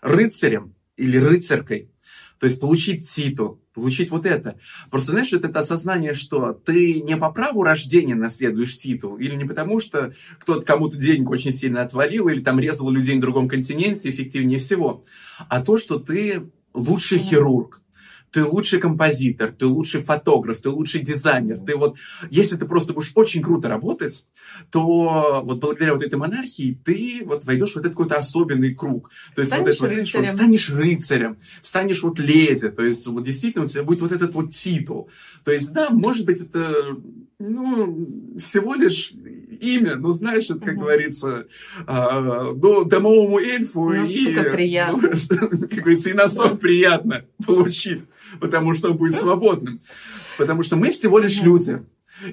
рыцарем 0.00 0.74
или 0.96 1.16
рыцаркой. 1.16 1.90
То 2.38 2.46
есть 2.46 2.60
получить 2.60 3.08
титул, 3.08 3.60
получить 3.72 4.10
вот 4.10 4.26
это. 4.26 4.58
Просто, 4.90 5.12
знаешь, 5.12 5.32
это, 5.32 5.48
это 5.48 5.60
осознание, 5.60 6.14
что 6.14 6.52
ты 6.52 7.00
не 7.00 7.16
по 7.16 7.30
праву 7.32 7.62
рождения 7.62 8.14
наследуешь 8.14 8.76
титул, 8.78 9.16
или 9.16 9.34
не 9.34 9.44
потому, 9.44 9.80
что 9.80 10.12
кто-то 10.40 10.62
кому-то 10.62 10.96
денег 10.96 11.30
очень 11.30 11.52
сильно 11.52 11.82
отвалил, 11.82 12.28
или 12.28 12.40
там 12.40 12.58
резал 12.58 12.90
людей 12.90 13.14
на 13.14 13.20
другом 13.20 13.48
континенте 13.48 14.10
эффективнее 14.10 14.58
всего, 14.58 15.04
а 15.48 15.62
то, 15.62 15.78
что 15.78 15.98
ты 15.98 16.50
лучший 16.72 17.18
хирург, 17.18 17.80
ты 18.34 18.44
лучший 18.44 18.80
композитор, 18.80 19.52
ты 19.52 19.64
лучший 19.64 20.02
фотограф, 20.02 20.60
ты 20.60 20.68
лучший 20.68 21.02
дизайнер. 21.02 21.60
Ты 21.60 21.76
вот, 21.76 21.96
если 22.30 22.56
ты 22.56 22.66
просто 22.66 22.92
будешь 22.92 23.12
очень 23.14 23.40
круто 23.40 23.68
работать, 23.68 24.24
то 24.72 25.40
вот 25.44 25.60
благодаря 25.60 25.94
вот 25.94 26.02
этой 26.02 26.16
монархии 26.16 26.76
ты 26.84 27.22
вот 27.24 27.44
войдешь 27.44 27.70
в 27.70 27.76
вот 27.76 27.82
этот 27.82 27.92
какой-то 27.92 28.16
особенный 28.16 28.74
круг. 28.74 29.12
То 29.36 29.42
есть 29.42 29.52
станешь 29.52 29.80
вот, 29.80 29.90
это, 29.92 30.00
вот, 30.00 30.26
вот, 30.26 30.34
станешь 30.34 30.70
рыцарем, 30.70 31.36
станешь 31.62 32.02
вот 32.02 32.18
леди, 32.18 32.70
то 32.70 32.84
есть 32.84 33.06
вот 33.06 33.22
действительно 33.22 33.66
у 33.66 33.68
тебя 33.68 33.84
будет 33.84 34.00
вот 34.00 34.10
этот 34.10 34.34
вот 34.34 34.52
титул. 34.52 35.08
То 35.44 35.52
есть 35.52 35.72
да, 35.72 35.90
может 35.90 36.26
быть 36.26 36.40
это 36.40 36.74
ну, 37.50 38.36
всего 38.38 38.74
лишь 38.74 39.12
имя, 39.60 39.96
ну, 39.96 40.10
знаешь, 40.10 40.50
это, 40.50 40.60
как 40.60 40.74
угу. 40.74 40.82
говорится, 40.82 41.46
э, 41.86 42.52
до, 42.54 42.84
домовому 42.84 43.38
эльфу. 43.38 43.90
Ну, 43.90 44.04
и, 44.04 44.24
сука, 44.24 44.44
приятно. 44.44 45.10
Ну, 45.30 45.48
как 45.68 45.78
говорится, 45.78 46.10
и 46.10 46.14
на 46.14 46.28
сон 46.28 46.56
приятно 46.56 47.24
получить, 47.46 48.04
потому 48.40 48.74
что 48.74 48.90
он 48.90 48.96
будет 48.96 49.14
свободным. 49.14 49.80
Потому 50.38 50.62
что 50.62 50.76
мы 50.76 50.90
всего 50.90 51.18
лишь 51.18 51.40
люди. 51.42 51.82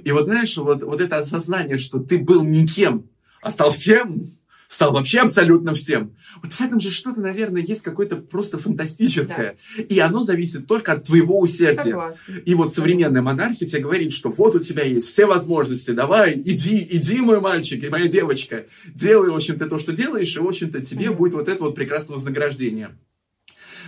И 0.04 0.12
вот, 0.12 0.26
знаешь, 0.26 0.56
вот, 0.58 0.84
вот 0.84 1.02
это 1.02 1.18
осознание, 1.18 1.78
что 1.78 2.00
ты 2.00 2.18
был 2.18 2.44
никем, 2.44 3.10
а 3.42 3.52
стал 3.52 3.72
всем, 3.72 4.38
стал 4.72 4.94
вообще 4.94 5.20
абсолютно 5.20 5.74
всем. 5.74 6.16
Вот 6.42 6.54
в 6.54 6.62
этом 6.62 6.80
же 6.80 6.92
что-то, 6.92 7.20
наверное, 7.20 7.62
есть 7.62 7.82
какое-то 7.82 8.16
просто 8.16 8.58
фантастическое. 8.58 9.58
Да. 9.78 9.84
И 9.84 10.00
оно 10.00 10.24
зависит 10.24 10.66
только 10.66 10.94
от 10.94 11.04
твоего 11.04 11.42
усердия. 11.42 11.92
Согласна. 11.92 12.34
И 12.46 12.56
вот 12.56 12.74
современная 12.74 13.22
монархия 13.22 13.68
тебе 13.68 13.82
говорит, 13.82 14.14
что 14.14 14.30
вот 14.30 14.56
у 14.56 14.60
тебя 14.60 14.86
есть 14.86 15.08
все 15.08 15.26
возможности, 15.26 15.92
давай, 15.92 16.36
иди, 16.36 16.88
иди, 16.90 17.20
мой 17.20 17.42
мальчик 17.42 17.84
и 17.84 17.90
моя 17.90 18.08
девочка, 18.08 18.66
делай, 18.88 19.30
в 19.30 19.36
общем-то, 19.36 19.68
то, 19.68 19.78
что 19.78 19.92
делаешь, 19.92 20.34
и, 20.34 20.40
в 20.40 20.48
общем-то, 20.48 20.80
тебе 20.80 21.08
mm-hmm. 21.08 21.16
будет 21.16 21.34
вот 21.34 21.50
это 21.50 21.62
вот 21.66 21.76
прекрасное 21.76 22.16
вознаграждение. 22.16 22.98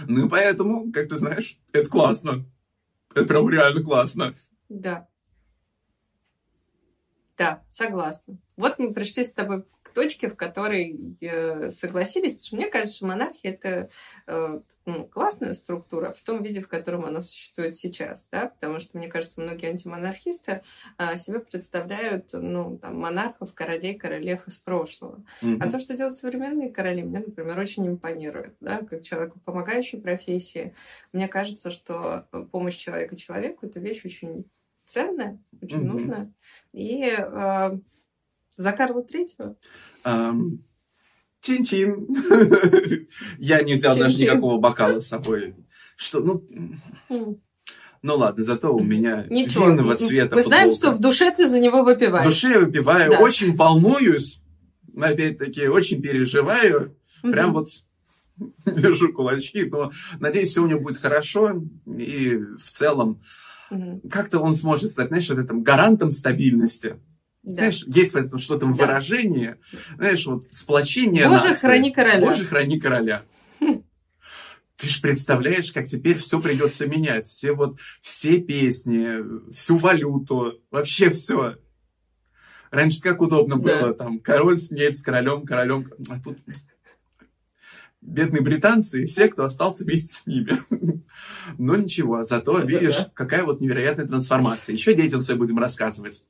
Ну, 0.05 0.27
поэтому, 0.27 0.91
как 0.91 1.07
ты 1.07 1.17
знаешь, 1.17 1.57
это 1.71 1.89
классно. 1.89 2.45
Это 3.15 3.25
прям 3.25 3.49
реально 3.49 3.81
классно. 3.81 4.35
Да. 4.67 5.07
Да, 7.37 7.63
согласна. 7.69 8.37
Вот 8.57 8.79
мы 8.79 8.93
пришли 8.93 9.23
с 9.23 9.33
тобой 9.33 9.63
точке, 9.93 10.29
в 10.29 10.35
которой 10.35 11.17
э, 11.21 11.71
согласились, 11.71 12.33
потому 12.33 12.45
что 12.45 12.55
мне 12.57 12.67
кажется, 12.67 12.95
что 12.97 13.07
монархия 13.07 13.51
это 13.51 13.89
э, 14.27 14.59
ну, 14.85 15.05
классная 15.05 15.53
структура 15.53 16.13
в 16.13 16.21
том 16.21 16.43
виде, 16.43 16.61
в 16.61 16.67
котором 16.67 17.05
она 17.05 17.21
существует 17.21 17.75
сейчас, 17.75 18.27
да, 18.31 18.47
потому 18.47 18.79
что 18.79 18.97
мне 18.97 19.07
кажется, 19.07 19.41
многие 19.41 19.69
антимонархисты 19.69 20.61
э, 20.97 21.17
себе 21.17 21.39
представляют, 21.39 22.29
ну, 22.33 22.77
там, 22.77 22.99
монархов, 22.99 23.53
королей, 23.53 23.95
королев 23.95 24.47
из 24.47 24.57
прошлого. 24.57 25.23
Mm-hmm. 25.41 25.57
А 25.61 25.71
то, 25.71 25.79
что 25.79 25.95
делают 25.95 26.17
современные 26.17 26.69
короли, 26.69 27.03
мне, 27.03 27.19
например, 27.19 27.57
очень 27.59 27.87
импонирует, 27.87 28.55
да, 28.59 28.79
как 28.79 29.03
человеку 29.03 29.39
помогающей 29.39 29.99
профессии. 29.99 30.75
Мне 31.11 31.27
кажется, 31.27 31.71
что 31.71 32.27
помощь 32.51 32.75
человека 32.75 33.15
человеку 33.15 33.65
это 33.65 33.79
вещь 33.79 34.03
очень 34.05 34.45
ценное, 34.85 35.39
очень 35.61 35.79
mm-hmm. 35.79 35.83
нужное. 35.83 36.33
И 36.73 37.15
за 38.55 38.71
Карла 38.71 39.03
Третьего. 39.03 39.55
Um, 40.03 40.59
чин-чин. 41.41 42.07
Я 43.37 43.61
не 43.63 43.73
взял 43.73 43.97
даже 43.97 44.21
никакого 44.21 44.59
бокала 44.59 44.99
с 44.99 45.07
собой. 45.07 45.55
Что, 45.95 46.19
ну... 46.19 46.43
Ну 48.01 48.17
ладно, 48.17 48.43
зато 48.43 48.75
у 48.75 48.83
меня 48.83 49.25
Ничего. 49.29 49.67
винного 49.67 49.95
цвета 49.95 50.35
Мы 50.35 50.41
знаем, 50.41 50.71
что 50.73 50.91
в 50.91 50.99
душе 50.99 51.31
ты 51.31 51.47
за 51.47 51.61
него 51.61 51.83
выпиваешь. 51.83 52.25
В 52.25 52.29
душе 52.29 52.51
я 52.51 52.59
выпиваю, 52.59 53.11
да. 53.11 53.19
очень 53.19 53.55
волнуюсь, 53.55 54.41
опять-таки, 54.99 55.69
очень 55.69 56.01
переживаю. 56.01 56.97
Прям 57.21 57.53
вот 57.53 57.69
держу 58.65 59.13
кулачки, 59.13 59.63
но 59.63 59.93
надеюсь, 60.19 60.49
все 60.49 60.63
у 60.63 60.67
него 60.67 60.81
будет 60.81 60.97
хорошо. 60.97 61.63
И 61.97 62.35
в 62.35 62.71
целом 62.71 63.21
Угу. 63.73 64.01
Как-то 64.09 64.39
он 64.39 64.55
сможет 64.55 64.91
стать, 64.91 65.07
знаешь, 65.07 65.29
вот 65.29 65.39
этим 65.39 65.63
гарантом 65.63 66.11
стабильности. 66.11 66.99
Да. 67.43 67.63
Знаешь, 67.63 67.83
есть 67.87 68.13
в 68.13 68.17
этом 68.17 68.39
что-то 68.39 68.65
да. 68.65 68.71
выражение, 68.71 69.59
знаешь, 69.97 70.25
вот 70.25 70.45
сплочение 70.51 71.27
Боже, 71.27 71.49
нации. 71.49 71.67
храни 71.67 71.91
короля. 71.91 72.19
Боже, 72.19 72.45
храни 72.45 72.79
короля. 72.79 73.23
Ты 74.77 74.87
же 74.87 75.01
представляешь, 75.01 75.71
как 75.71 75.85
теперь 75.85 76.17
все 76.17 76.41
придется 76.41 76.87
менять. 76.87 77.25
Все 77.25 77.53
вот, 77.53 77.79
все 78.01 78.39
песни, 78.39 79.51
всю 79.51 79.77
валюту, 79.77 80.61
вообще 80.71 81.09
все. 81.09 81.57
Раньше 82.71 83.01
как 83.01 83.21
удобно 83.21 83.57
было, 83.57 83.89
да. 83.89 83.93
там, 83.93 84.19
король 84.19 84.59
сменяется 84.59 85.01
с 85.01 85.03
королем, 85.03 85.45
королем, 85.45 85.87
а 86.09 86.19
тут 86.19 86.39
бедные 88.01 88.41
британцы 88.41 89.03
и 89.03 89.05
все, 89.05 89.27
кто 89.27 89.45
остался 89.45 89.83
вместе 89.83 90.13
с 90.13 90.25
ними. 90.25 90.57
Но 91.57 91.75
ничего, 91.75 92.23
зато 92.23 92.59
видишь, 92.59 93.07
какая 93.13 93.43
вот 93.43 93.61
невероятная 93.61 94.07
трансформация. 94.07 94.73
Еще 94.73 94.95
детям 94.95 95.19
все 95.21 95.35
будем 95.35 95.59
рассказывать. 95.59 96.25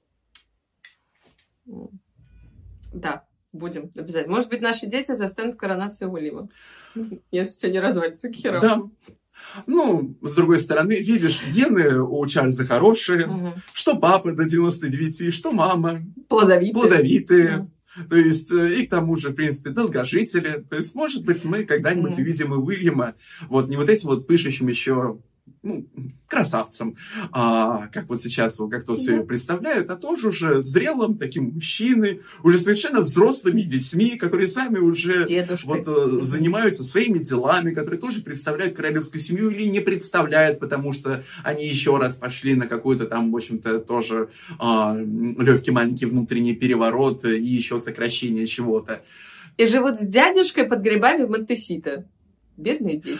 Да, 2.93 3.25
будем 3.51 3.91
обязательно. 3.95 4.35
Может 4.35 4.49
быть, 4.49 4.61
наши 4.61 4.85
дети 4.85 5.13
застанут 5.13 5.55
коронацию 5.55 6.11
Уильяма, 6.11 6.49
если 7.31 7.53
все 7.53 7.71
не 7.71 7.79
развалится 7.79 8.29
к 8.29 8.33
херам. 8.33 8.61
Да. 8.61 8.81
Ну, 9.65 10.15
с 10.21 10.33
другой 10.33 10.59
стороны, 10.59 10.93
видишь, 10.93 11.43
гены 11.47 12.01
у 12.01 12.25
Чарльза 12.27 12.65
хорошие. 12.65 13.27
Угу. 13.27 13.53
Что 13.73 13.97
папа 13.97 14.31
до 14.31 14.45
99, 14.45 15.33
что 15.33 15.51
мама. 15.51 16.01
Плодовитые. 16.29 16.73
Плодовитые. 16.73 17.57
Угу. 17.57 18.07
То 18.09 18.15
есть, 18.15 18.51
э, 18.51 18.81
и 18.81 18.87
к 18.87 18.89
тому 18.89 19.15
же, 19.15 19.29
в 19.29 19.35
принципе, 19.35 19.69
долгожители. 19.69 20.65
То 20.69 20.77
есть, 20.77 20.95
может 20.95 21.23
быть, 21.25 21.43
мы 21.45 21.63
когда-нибудь 21.63 22.13
mm. 22.13 22.21
увидим 22.21 22.53
и 22.53 22.57
Уильяма, 22.57 23.15
вот 23.49 23.69
не 23.69 23.77
вот 23.77 23.89
этим 23.89 24.09
вот 24.09 24.25
пышущим 24.25 24.67
еще 24.67 25.19
ну, 25.63 25.87
красавцем, 26.27 26.97
а, 27.31 27.87
как 27.87 28.09
вот 28.09 28.21
сейчас 28.21 28.59
вот 28.59 28.69
как-то 28.69 28.95
все 28.95 29.23
представляют, 29.23 29.89
а 29.89 29.95
тоже 29.95 30.27
уже 30.27 30.61
зрелым 30.61 31.17
таким 31.17 31.51
мужчиной, 31.51 32.21
уже 32.43 32.59
совершенно 32.59 32.99
взрослыми 32.99 33.61
детьми, 33.61 34.17
которые 34.17 34.49
сами 34.49 34.79
уже 34.79 35.25
вот, 35.63 35.87
э, 35.87 36.21
занимаются 36.21 36.83
своими 36.83 37.19
делами, 37.19 37.73
которые 37.73 37.99
тоже 37.99 38.21
представляют 38.21 38.75
королевскую 38.75 39.21
семью 39.21 39.49
или 39.51 39.63
не 39.63 39.79
представляют, 39.79 40.59
потому 40.59 40.91
что 40.91 41.23
они 41.43 41.65
еще 41.65 41.97
раз 41.97 42.15
пошли 42.15 42.55
на 42.55 42.67
какой-то 42.67 43.05
там, 43.05 43.31
в 43.31 43.35
общем-то, 43.35 43.79
тоже 43.79 44.29
а, 44.59 44.97
легкий 44.97 45.71
маленький 45.71 46.05
внутренний 46.05 46.55
переворот 46.55 47.23
и 47.25 47.41
еще 47.41 47.79
сокращение 47.79 48.47
чего-то. 48.47 49.01
И 49.57 49.65
живут 49.65 49.97
с 49.99 50.07
дядюшкой 50.07 50.65
под 50.65 50.81
грибами 50.81 51.23
в 51.23 51.29
Монтесита 51.29 52.05
бедные 52.57 52.97
дети. 52.97 53.19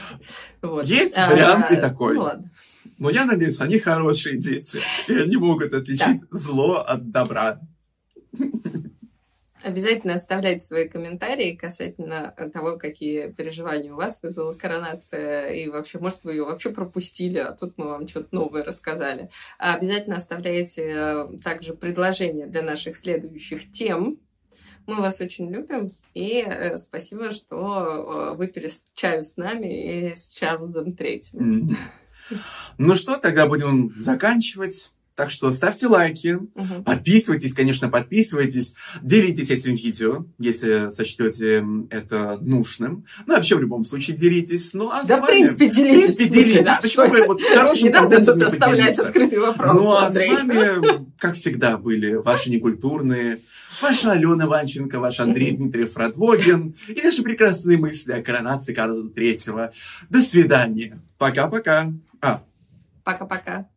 Вот. 0.62 0.86
Есть 0.86 1.18
а, 1.18 1.30
вариант 1.30 1.72
и 1.72 1.76
такой. 1.76 2.16
Ну, 2.16 2.22
ладно. 2.22 2.52
Но 3.00 3.10
я 3.10 3.26
надеюсь, 3.26 3.60
они 3.60 3.80
хорошие 3.80 4.38
дети, 4.38 4.80
и 5.08 5.14
они 5.14 5.38
могут 5.38 5.74
отличить 5.74 6.22
да. 6.22 6.28
зло 6.32 6.76
от 6.78 7.12
добра. 7.12 7.60
Обязательно 9.64 10.16
оставляйте 10.16 10.66
свои 10.66 10.90
комментарии 10.90 11.56
касательно 11.56 12.36
того, 12.54 12.78
какие 12.78 13.32
переживания 13.32 13.94
у 13.94 13.96
вас 13.96 14.20
вызвала 14.22 14.54
коронация. 14.54 15.52
И 15.52 15.70
вообще, 15.70 16.00
может, 16.00 16.20
вы 16.24 16.34
ее 16.34 16.44
вообще 16.44 16.70
пропустили, 16.70 17.38
а 17.38 17.54
тут 17.54 17.78
мы 17.78 17.88
вам 17.88 18.08
что-то 18.10 18.36
новое 18.36 18.66
рассказали. 18.66 19.30
Обязательно 19.58 20.18
оставляйте 20.18 20.94
э, 20.94 21.28
также 21.42 21.74
предложения 21.76 22.46
для 22.46 22.62
наших 22.62 22.98
следующих 22.98 23.72
тем. 23.72 24.20
Мы 24.86 24.96
вас 24.96 25.22
очень 25.22 25.50
любим, 25.50 25.92
и 26.14 26.44
э, 26.46 26.78
спасибо, 26.78 27.32
что 27.32 28.32
э, 28.34 28.36
вы 28.36 28.48
пили 28.48 28.70
чаю 28.96 29.24
с 29.24 29.38
нами 29.38 30.12
и 30.12 30.16
с 30.16 30.32
Чарльзом 30.34 30.94
Третьим. 30.94 31.70
Ну 32.78 32.96
что, 32.96 33.18
тогда 33.18 33.48
будем 33.48 33.94
заканчивать. 34.00 34.92
Так 35.16 35.30
что 35.30 35.52
ставьте 35.52 35.86
лайки, 35.86 36.40
угу. 36.56 36.84
подписывайтесь, 36.84 37.54
конечно, 37.54 37.88
подписывайтесь, 37.88 38.74
делитесь 39.04 39.52
этим 39.52 39.76
видео, 39.76 40.26
если 40.40 40.90
сочтете 40.90 41.64
это 41.92 42.40
нужным. 42.42 43.06
Ну, 43.28 43.36
вообще, 43.36 43.56
в 43.56 43.60
любом 43.60 43.86
случае, 43.86 44.18
делитесь. 44.18 44.74
Ну, 44.74 44.90
а 44.90 45.04
да, 45.04 45.18
вами, 45.18 45.26
в 45.26 45.28
принципе, 45.28 45.70
делитесь. 45.70 46.16
В 46.16 46.18
принципе, 46.18 46.30
делитесь. 46.30 46.66
Да, 46.66 46.80
Почему 46.82 47.10
вы 47.10 47.28
вот 47.28 47.44
хорошим 47.44 47.84
не 47.84 47.94
надо 47.94 48.26
тут 48.26 48.42
оставлять 48.42 48.98
открытый 48.98 49.38
вопрос, 49.38 49.84
Ну, 49.84 49.92
а 49.92 50.08
Андрей. 50.08 50.32
с 50.32 50.34
вами, 50.34 51.06
как 51.20 51.36
всегда, 51.36 51.78
были 51.78 52.16
ваши 52.16 52.50
некультурные, 52.50 53.38
ваша 53.84 54.14
Алена 54.14 54.48
Ванченко, 54.48 55.00
ваш 55.00 55.20
Андрей 55.20 55.52
Дмитриев 55.52 55.96
Радвогин 55.98 56.76
и 56.88 57.02
наши 57.02 57.22
прекрасные 57.22 57.78
мысли 57.78 58.14
о 58.14 58.24
коронации 58.24 58.74
Карла 58.74 59.10
Третьего. 59.10 59.74
До 60.10 60.22
свидания. 60.22 61.02
Пока-пока. 61.18 61.92
А. 62.22 62.42
Пока-пока. 63.04 63.68